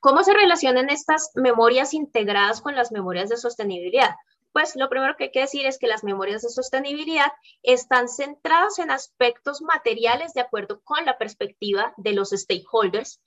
¿Cómo 0.00 0.24
se 0.24 0.34
relacionan 0.34 0.90
estas 0.90 1.30
memorias 1.36 1.94
integradas 1.94 2.60
con 2.60 2.74
las 2.74 2.90
memorias 2.90 3.28
de 3.28 3.36
sostenibilidad? 3.36 4.16
Pues 4.52 4.74
lo 4.74 4.88
primero 4.88 5.14
que 5.16 5.24
hay 5.24 5.30
que 5.30 5.42
decir 5.42 5.64
es 5.64 5.78
que 5.78 5.86
las 5.86 6.02
memorias 6.02 6.42
de 6.42 6.48
sostenibilidad 6.48 7.32
están 7.62 8.08
centradas 8.08 8.78
en 8.80 8.90
aspectos 8.90 9.62
materiales 9.62 10.34
de 10.34 10.40
acuerdo 10.40 10.80
con 10.82 11.04
la 11.06 11.18
perspectiva 11.18 11.94
de 11.96 12.14
los 12.14 12.30
stakeholders 12.30 13.20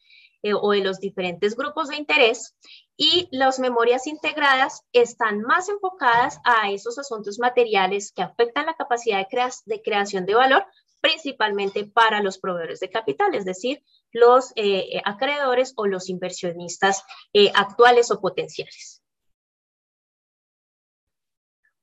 eh, 0.43 0.53
o 0.53 0.71
de 0.71 0.81
los 0.81 0.99
diferentes 0.99 1.55
grupos 1.55 1.89
de 1.89 1.97
interés 1.97 2.55
y 2.97 3.27
las 3.31 3.59
memorias 3.59 4.07
integradas 4.07 4.83
están 4.93 5.41
más 5.41 5.69
enfocadas 5.69 6.39
a 6.45 6.71
esos 6.71 6.97
asuntos 6.97 7.39
materiales 7.39 8.11
que 8.11 8.21
afectan 8.21 8.65
la 8.65 8.75
capacidad 8.75 9.25
de, 9.65 9.81
creación 9.81 10.25
de 10.25 10.35
valor, 10.35 10.65
principalmente 11.01 11.85
para 11.85 12.21
los 12.21 12.37
proveedores 12.37 12.79
de 12.79 12.89
capital, 12.89 13.35
es 13.35 13.45
decir, 13.45 13.83
los 14.11 14.53
eh, 14.55 15.01
acreedores 15.03 15.73
o 15.75 15.87
los 15.87 16.09
inversionistas 16.09 17.03
eh, 17.33 17.51
actuales 17.53 18.11
o 18.11 18.21
potenciales. 18.21 19.01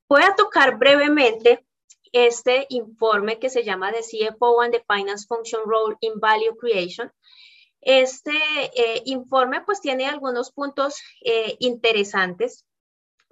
Voy 0.09 0.23
a 0.23 0.35
tocar 0.35 0.79
brevemente 0.79 1.65
este 2.13 2.67
informe 2.69 3.39
que 3.39 3.49
se 3.49 3.65
llama 3.65 3.93
The 3.93 4.03
CFO 4.03 4.61
and 4.61 4.75
the 4.75 4.85
Finance 4.87 5.27
Function 5.27 5.63
Role 5.65 5.97
in 6.01 6.21
Value 6.21 6.55
Creation, 6.57 7.11
este 7.83 8.33
eh, 8.75 9.03
informe 9.07 9.61
pues 9.63 9.81
tiene 9.81 10.07
algunos 10.07 10.53
puntos 10.53 10.95
eh, 11.21 11.57
interesantes. 11.59 12.65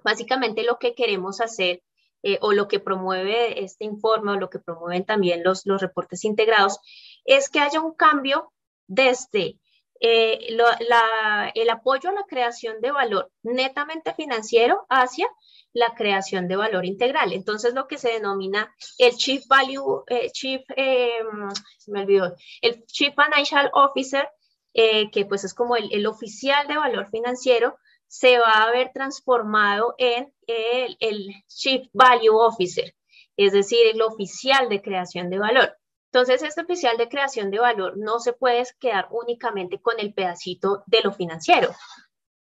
Básicamente 0.03 0.63
lo 0.63 0.77
que 0.77 0.93
queremos 0.93 1.39
hacer 1.39 1.81
eh, 2.21 2.37
o 2.41 2.51
lo 2.51 2.67
que 2.67 2.79
promueve 2.79 3.63
este 3.63 3.85
informe 3.85 4.33
o 4.33 4.35
lo 4.35 4.49
que 4.49 4.59
promueven 4.59 5.05
también 5.05 5.43
los, 5.43 5.65
los 5.65 5.81
reportes 5.81 6.25
integrados 6.25 6.79
es 7.23 7.49
que 7.49 7.59
haya 7.59 7.79
un 7.79 7.95
cambio 7.95 8.53
desde 8.87 9.57
el 10.03 11.69
apoyo 11.69 12.09
a 12.09 12.13
la 12.13 12.25
creación 12.27 12.81
de 12.81 12.91
valor 12.91 13.31
netamente 13.43 14.15
financiero 14.15 14.87
hacia 14.89 15.27
la 15.73 15.93
creación 15.93 16.47
de 16.47 16.55
valor 16.55 16.85
integral. 16.85 17.33
Entonces, 17.33 17.75
lo 17.75 17.87
que 17.87 17.99
se 17.99 18.09
denomina 18.09 18.73
el 18.97 19.15
Chief 19.15 19.45
Value, 19.47 20.03
Chief, 20.31 20.63
se 20.75 21.91
me 21.91 22.01
olvidó, 22.01 22.35
el 22.63 22.83
Chief 22.87 23.13
Financial 23.13 23.69
Officer 23.73 24.27
eh, 24.73 25.11
que 25.11 25.25
pues 25.25 25.43
es 25.43 25.53
como 25.53 25.75
el, 25.75 26.05
oficial 26.07 26.67
de 26.67 26.77
valor 26.77 27.09
financiero, 27.09 27.77
se 28.07 28.39
va 28.39 28.63
a 28.63 28.71
ver 28.71 28.91
transformado 28.93 29.95
en 29.97 30.33
el, 30.47 30.97
el 30.99 31.27
Chief 31.47 31.87
Value 31.93 32.35
Officer, 32.35 32.95
es 33.37 33.53
decir, 33.53 33.79
el 33.87 34.01
oficial 34.01 34.69
de 34.69 34.81
creación 34.81 35.29
de 35.29 35.39
valor. 35.39 35.77
Entonces, 36.13 36.43
este 36.43 36.61
oficial 36.61 36.97
de 36.97 37.07
creación 37.07 37.51
de 37.51 37.59
valor 37.59 37.97
no 37.97 38.19
se 38.19 38.33
puede 38.33 38.65
quedar 38.79 39.07
únicamente 39.11 39.79
con 39.81 39.97
el 39.97 40.13
pedacito 40.13 40.83
de 40.85 41.01
lo 41.01 41.13
financiero. 41.13 41.73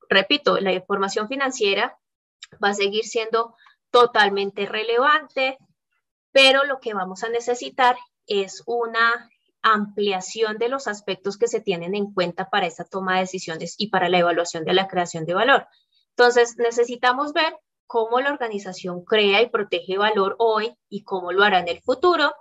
Repito, 0.08 0.60
la 0.60 0.72
información 0.72 1.26
financiera 1.26 1.98
va 2.62 2.68
a 2.68 2.74
seguir 2.74 3.04
siendo 3.04 3.56
totalmente 3.90 4.66
relevante, 4.66 5.58
pero 6.30 6.64
lo 6.64 6.78
que 6.78 6.94
vamos 6.94 7.24
a 7.24 7.28
necesitar 7.28 7.96
es 8.26 8.62
una 8.66 9.30
ampliación 9.72 10.58
de 10.58 10.68
los 10.68 10.86
aspectos 10.86 11.36
que 11.36 11.48
se 11.48 11.60
tienen 11.60 11.94
en 11.96 12.12
cuenta 12.12 12.48
para 12.48 12.66
esta 12.66 12.84
toma 12.84 13.14
de 13.14 13.22
decisiones 13.22 13.74
y 13.78 13.88
para 13.88 14.08
la 14.08 14.18
evaluación 14.18 14.64
de 14.64 14.74
la 14.74 14.86
creación 14.86 15.24
de 15.24 15.34
valor. 15.34 15.66
Entonces, 16.10 16.56
necesitamos 16.56 17.32
ver 17.32 17.58
cómo 17.86 18.20
la 18.20 18.30
organización 18.30 19.04
crea 19.04 19.42
y 19.42 19.50
protege 19.50 19.98
valor 19.98 20.36
hoy 20.38 20.76
y 20.88 21.02
cómo 21.02 21.32
lo 21.32 21.42
hará 21.42 21.58
en 21.58 21.68
el 21.68 21.80
futuro. 21.80 22.32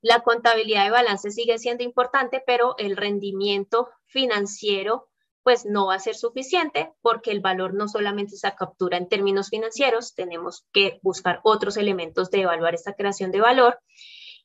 La 0.00 0.20
contabilidad 0.20 0.84
de 0.84 0.90
balance 0.90 1.30
sigue 1.30 1.58
siendo 1.58 1.82
importante, 1.82 2.42
pero 2.46 2.76
el 2.78 2.96
rendimiento 2.96 3.88
financiero 4.06 5.08
pues 5.42 5.66
no 5.66 5.86
va 5.88 5.96
a 5.96 6.00
ser 6.00 6.14
suficiente 6.14 6.92
porque 7.02 7.30
el 7.30 7.40
valor 7.40 7.74
no 7.74 7.86
solamente 7.86 8.36
se 8.36 8.50
captura 8.54 8.96
en 8.96 9.08
términos 9.08 9.50
financieros, 9.50 10.14
tenemos 10.14 10.64
que 10.72 11.00
buscar 11.02 11.40
otros 11.42 11.76
elementos 11.76 12.30
de 12.30 12.42
evaluar 12.42 12.74
esta 12.74 12.94
creación 12.94 13.30
de 13.30 13.40
valor 13.40 13.78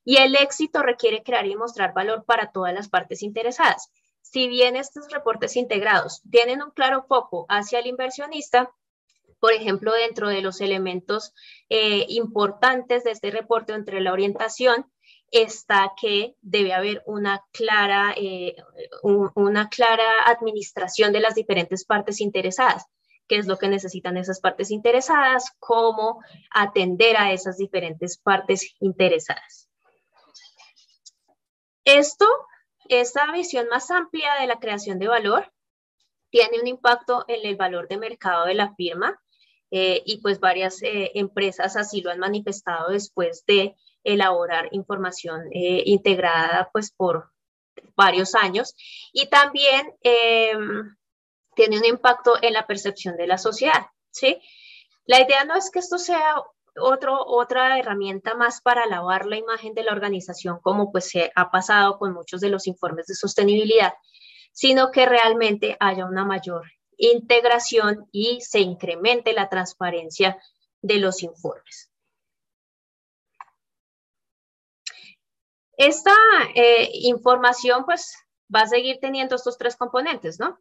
y 0.03 0.17
el 0.17 0.35
éxito 0.35 0.81
requiere 0.81 1.23
crear 1.23 1.45
y 1.45 1.55
mostrar 1.55 1.93
valor 1.93 2.25
para 2.25 2.51
todas 2.51 2.73
las 2.73 2.89
partes 2.89 3.23
interesadas. 3.23 3.91
Si 4.21 4.47
bien 4.47 4.75
estos 4.75 5.11
reportes 5.11 5.55
integrados 5.55 6.21
tienen 6.29 6.61
un 6.61 6.71
claro 6.71 7.05
foco 7.07 7.45
hacia 7.49 7.79
el 7.79 7.87
inversionista, 7.87 8.71
por 9.39 9.53
ejemplo, 9.53 9.93
dentro 9.93 10.29
de 10.29 10.41
los 10.41 10.61
elementos 10.61 11.33
eh, 11.69 12.05
importantes 12.09 13.03
de 13.03 13.11
este 13.11 13.31
reporte 13.31 13.73
entre 13.73 14.01
la 14.01 14.11
orientación, 14.11 14.91
está 15.31 15.93
que 15.99 16.35
debe 16.41 16.73
haber 16.73 17.03
una 17.05 17.45
clara, 17.51 18.13
eh, 18.17 18.55
una 19.03 19.69
clara 19.69 20.23
administración 20.25 21.13
de 21.13 21.21
las 21.21 21.35
diferentes 21.35 21.85
partes 21.85 22.19
interesadas 22.19 22.85
qué 23.29 23.37
es 23.37 23.45
lo 23.45 23.57
que 23.57 23.69
necesitan 23.69 24.17
esas 24.17 24.41
partes 24.41 24.71
interesadas, 24.71 25.55
cómo 25.59 26.19
atender 26.49 27.15
a 27.15 27.31
esas 27.31 27.57
diferentes 27.57 28.17
partes 28.17 28.75
interesadas. 28.79 29.68
Esto, 31.97 32.27
esta 32.87 33.31
visión 33.31 33.67
más 33.67 33.89
amplia 33.89 34.35
de 34.39 34.45
la 34.45 34.59
creación 34.59 34.99
de 34.99 35.07
valor, 35.07 35.51
tiene 36.29 36.59
un 36.59 36.67
impacto 36.67 37.25
en 37.27 37.43
el 37.43 37.55
valor 37.55 37.87
de 37.87 37.97
mercado 37.97 38.45
de 38.45 38.53
la 38.53 38.75
firma 38.75 39.19
eh, 39.71 40.03
y 40.05 40.21
pues 40.21 40.39
varias 40.39 40.83
eh, 40.83 41.11
empresas 41.15 41.75
así 41.75 42.01
lo 42.01 42.11
han 42.11 42.19
manifestado 42.19 42.91
después 42.91 43.43
de 43.47 43.75
elaborar 44.03 44.69
información 44.71 45.47
eh, 45.51 45.81
integrada 45.85 46.69
pues 46.71 46.91
por 46.91 47.31
varios 47.95 48.35
años 48.35 48.75
y 49.11 49.27
también 49.27 49.95
em, 50.01 50.95
tiene 51.55 51.79
un 51.79 51.85
impacto 51.85 52.35
en 52.39 52.53
la 52.53 52.67
percepción 52.67 53.17
de 53.17 53.25
la 53.25 53.39
sociedad, 53.39 53.87
¿sí? 54.11 54.39
La 55.05 55.21
idea 55.21 55.43
no 55.43 55.55
es 55.55 55.71
que 55.71 55.79
esto 55.79 55.97
sea 55.97 56.35
otra 56.75 57.79
herramienta 57.79 58.35
más 58.35 58.61
para 58.61 58.85
lavar 58.85 59.25
la 59.25 59.37
imagen 59.37 59.73
de 59.73 59.83
la 59.83 59.91
organización, 59.91 60.59
como 60.61 60.91
pues 60.91 61.09
se 61.09 61.31
ha 61.35 61.51
pasado 61.51 61.97
con 61.97 62.13
muchos 62.13 62.41
de 62.41 62.49
los 62.49 62.67
informes 62.67 63.07
de 63.07 63.15
sostenibilidad, 63.15 63.93
sino 64.51 64.91
que 64.91 65.05
realmente 65.05 65.77
haya 65.79 66.05
una 66.05 66.25
mayor 66.25 66.63
integración 66.97 68.07
y 68.11 68.41
se 68.41 68.59
incremente 68.59 69.33
la 69.33 69.49
transparencia 69.49 70.37
de 70.81 70.97
los 70.97 71.23
informes. 71.23 71.89
Esta 75.77 76.13
eh, 76.55 76.89
información 77.03 77.85
pues 77.85 78.13
va 78.53 78.61
a 78.61 78.67
seguir 78.67 78.99
teniendo 78.99 79.35
estos 79.35 79.57
tres 79.57 79.77
componentes, 79.77 80.39
¿no? 80.39 80.59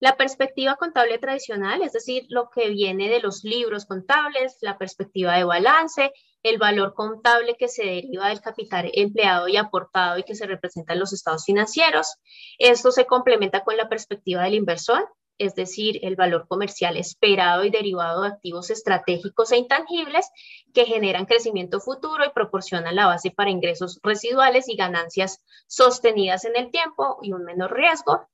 La 0.00 0.16
perspectiva 0.16 0.76
contable 0.76 1.18
tradicional, 1.18 1.82
es 1.82 1.92
decir, 1.92 2.26
lo 2.28 2.50
que 2.50 2.68
viene 2.68 3.08
de 3.08 3.18
los 3.18 3.42
libros 3.42 3.84
contables, 3.84 4.56
la 4.60 4.78
perspectiva 4.78 5.36
de 5.36 5.42
balance, 5.42 6.12
el 6.44 6.58
valor 6.58 6.94
contable 6.94 7.56
que 7.58 7.66
se 7.66 7.84
deriva 7.84 8.28
del 8.28 8.40
capital 8.40 8.92
empleado 8.94 9.48
y 9.48 9.56
aportado 9.56 10.18
y 10.18 10.22
que 10.22 10.36
se 10.36 10.46
representa 10.46 10.92
en 10.92 11.00
los 11.00 11.12
estados 11.12 11.44
financieros. 11.44 12.14
Esto 12.58 12.92
se 12.92 13.06
complementa 13.06 13.64
con 13.64 13.76
la 13.76 13.88
perspectiva 13.88 14.44
del 14.44 14.54
inversor, 14.54 15.08
es 15.36 15.56
decir, 15.56 15.98
el 16.02 16.14
valor 16.14 16.46
comercial 16.46 16.96
esperado 16.96 17.64
y 17.64 17.70
derivado 17.70 18.22
de 18.22 18.28
activos 18.28 18.70
estratégicos 18.70 19.50
e 19.50 19.56
intangibles 19.56 20.30
que 20.72 20.84
generan 20.84 21.26
crecimiento 21.26 21.80
futuro 21.80 22.24
y 22.24 22.30
proporcionan 22.30 22.94
la 22.94 23.06
base 23.06 23.32
para 23.32 23.50
ingresos 23.50 23.98
residuales 24.04 24.68
y 24.68 24.76
ganancias 24.76 25.42
sostenidas 25.66 26.44
en 26.44 26.54
el 26.54 26.70
tiempo 26.70 27.18
y 27.20 27.32
un 27.32 27.42
menor 27.42 27.74
riesgo 27.74 28.28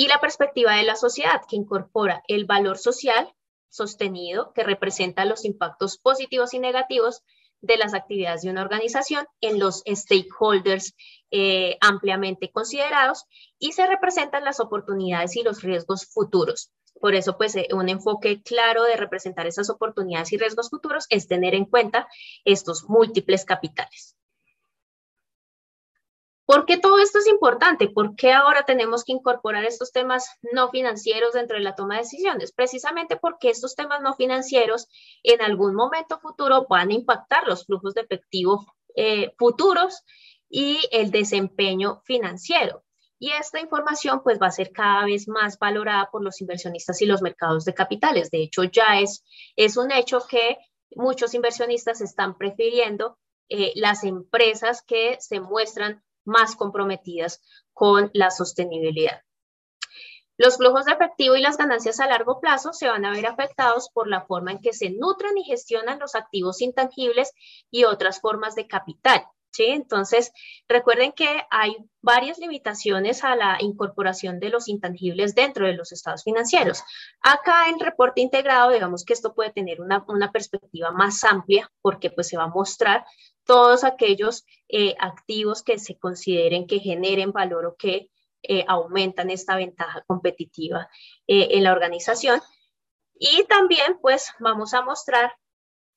y 0.00 0.08
la 0.08 0.18
perspectiva 0.18 0.76
de 0.76 0.84
la 0.84 0.96
sociedad, 0.96 1.42
que 1.46 1.56
incorpora 1.56 2.22
el 2.26 2.46
valor 2.46 2.78
social 2.78 3.34
sostenido, 3.68 4.54
que 4.54 4.64
representa 4.64 5.26
los 5.26 5.44
impactos 5.44 5.98
positivos 5.98 6.54
y 6.54 6.58
negativos 6.58 7.22
de 7.60 7.76
las 7.76 7.92
actividades 7.92 8.40
de 8.40 8.48
una 8.48 8.62
organización 8.62 9.26
en 9.42 9.58
los 9.58 9.82
stakeholders 9.86 10.94
eh, 11.30 11.76
ampliamente 11.82 12.50
considerados 12.50 13.26
y 13.58 13.72
se 13.72 13.86
representan 13.86 14.42
las 14.42 14.58
oportunidades 14.58 15.36
y 15.36 15.42
los 15.42 15.60
riesgos 15.60 16.06
futuros. 16.06 16.72
Por 16.98 17.14
eso, 17.14 17.36
pues, 17.36 17.54
eh, 17.56 17.68
un 17.74 17.90
enfoque 17.90 18.40
claro 18.42 18.84
de 18.84 18.96
representar 18.96 19.46
esas 19.46 19.68
oportunidades 19.68 20.32
y 20.32 20.38
riesgos 20.38 20.70
futuros 20.70 21.04
es 21.10 21.28
tener 21.28 21.54
en 21.54 21.66
cuenta 21.66 22.08
estos 22.46 22.88
múltiples 22.88 23.44
capitales. 23.44 24.16
¿Por 26.50 26.66
qué 26.66 26.78
todo 26.78 26.98
esto 26.98 27.20
es 27.20 27.28
importante? 27.28 27.86
¿Por 27.86 28.16
qué 28.16 28.32
ahora 28.32 28.64
tenemos 28.64 29.04
que 29.04 29.12
incorporar 29.12 29.64
estos 29.64 29.92
temas 29.92 30.28
no 30.52 30.68
financieros 30.68 31.34
dentro 31.34 31.56
de 31.56 31.62
la 31.62 31.76
toma 31.76 31.94
de 31.94 32.00
decisiones? 32.00 32.50
Precisamente 32.50 33.14
porque 33.14 33.50
estos 33.50 33.76
temas 33.76 34.00
no 34.02 34.16
financieros 34.16 34.88
en 35.22 35.42
algún 35.42 35.76
momento 35.76 36.18
futuro 36.18 36.66
van 36.68 36.90
a 36.90 36.94
impactar 36.94 37.46
los 37.46 37.66
flujos 37.66 37.94
de 37.94 38.00
efectivo 38.00 38.66
eh, 38.96 39.32
futuros 39.38 40.02
y 40.48 40.80
el 40.90 41.12
desempeño 41.12 42.02
financiero. 42.04 42.82
Y 43.20 43.30
esta 43.30 43.60
información 43.60 44.24
pues 44.24 44.40
va 44.42 44.48
a 44.48 44.50
ser 44.50 44.72
cada 44.72 45.04
vez 45.04 45.28
más 45.28 45.56
valorada 45.56 46.10
por 46.10 46.20
los 46.20 46.40
inversionistas 46.40 47.00
y 47.00 47.06
los 47.06 47.22
mercados 47.22 47.64
de 47.64 47.74
capitales. 47.74 48.28
De 48.32 48.42
hecho, 48.42 48.64
ya 48.64 48.98
es, 48.98 49.24
es 49.54 49.76
un 49.76 49.92
hecho 49.92 50.26
que 50.28 50.58
muchos 50.96 51.32
inversionistas 51.32 52.00
están 52.00 52.36
prefiriendo 52.36 53.20
eh, 53.48 53.70
las 53.76 54.02
empresas 54.02 54.82
que 54.82 55.16
se 55.20 55.38
muestran 55.38 56.02
más 56.30 56.56
comprometidas 56.56 57.42
con 57.74 58.10
la 58.14 58.30
sostenibilidad. 58.30 59.20
Los 60.38 60.56
flujos 60.56 60.86
de 60.86 60.92
efectivo 60.92 61.36
y 61.36 61.42
las 61.42 61.58
ganancias 61.58 62.00
a 62.00 62.06
largo 62.06 62.40
plazo 62.40 62.72
se 62.72 62.88
van 62.88 63.04
a 63.04 63.10
ver 63.10 63.26
afectados 63.26 63.90
por 63.92 64.08
la 64.08 64.22
forma 64.22 64.52
en 64.52 64.62
que 64.62 64.72
se 64.72 64.88
nutren 64.88 65.36
y 65.36 65.44
gestionan 65.44 65.98
los 65.98 66.14
activos 66.14 66.62
intangibles 66.62 67.32
y 67.70 67.84
otras 67.84 68.22
formas 68.22 68.54
de 68.54 68.66
capital. 68.66 69.22
¿sí? 69.50 69.66
Entonces, 69.66 70.32
recuerden 70.66 71.12
que 71.12 71.42
hay 71.50 71.76
varias 72.00 72.38
limitaciones 72.38 73.22
a 73.22 73.36
la 73.36 73.58
incorporación 73.60 74.40
de 74.40 74.48
los 74.48 74.68
intangibles 74.68 75.34
dentro 75.34 75.66
de 75.66 75.74
los 75.74 75.92
estados 75.92 76.24
financieros. 76.24 76.82
Acá 77.20 77.68
en 77.68 77.78
reporte 77.78 78.22
integrado, 78.22 78.70
digamos 78.70 79.04
que 79.04 79.12
esto 79.12 79.34
puede 79.34 79.52
tener 79.52 79.80
una, 79.82 80.04
una 80.08 80.32
perspectiva 80.32 80.90
más 80.90 81.22
amplia 81.24 81.70
porque 81.82 82.10
pues 82.10 82.28
se 82.28 82.38
va 82.38 82.44
a 82.44 82.48
mostrar 82.48 83.04
todos 83.50 83.82
aquellos 83.82 84.46
eh, 84.68 84.94
activos 85.00 85.64
que 85.64 85.80
se 85.80 85.98
consideren 85.98 86.68
que 86.68 86.78
generen 86.78 87.32
valor 87.32 87.66
o 87.66 87.74
que 87.74 88.08
eh, 88.44 88.64
aumentan 88.68 89.28
esta 89.28 89.56
ventaja 89.56 90.04
competitiva 90.06 90.88
eh, 91.26 91.48
en 91.50 91.64
la 91.64 91.72
organización. 91.72 92.40
Y 93.18 93.42
también, 93.48 93.98
pues, 94.00 94.32
vamos 94.38 94.72
a 94.72 94.82
mostrar 94.82 95.34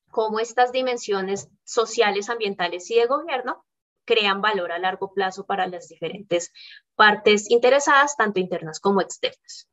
cómo 0.09 0.39
estas 0.39 0.71
dimensiones 0.71 1.47
sociales, 1.63 2.31
ambientales 2.31 2.89
y 2.89 2.95
de 2.95 3.05
gobierno 3.05 3.63
crean 4.03 4.41
valor 4.41 4.71
a 4.71 4.79
largo 4.79 5.13
plazo 5.13 5.45
para 5.45 5.67
las 5.67 5.87
diferentes 5.89 6.51
partes 6.95 7.51
interesadas, 7.51 8.17
tanto 8.17 8.39
internas 8.39 8.79
como 8.79 8.99
externas. 8.99 9.69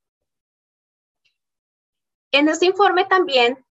En 2.30 2.46
este 2.50 2.66
informe 2.66 3.06
también 3.06 3.64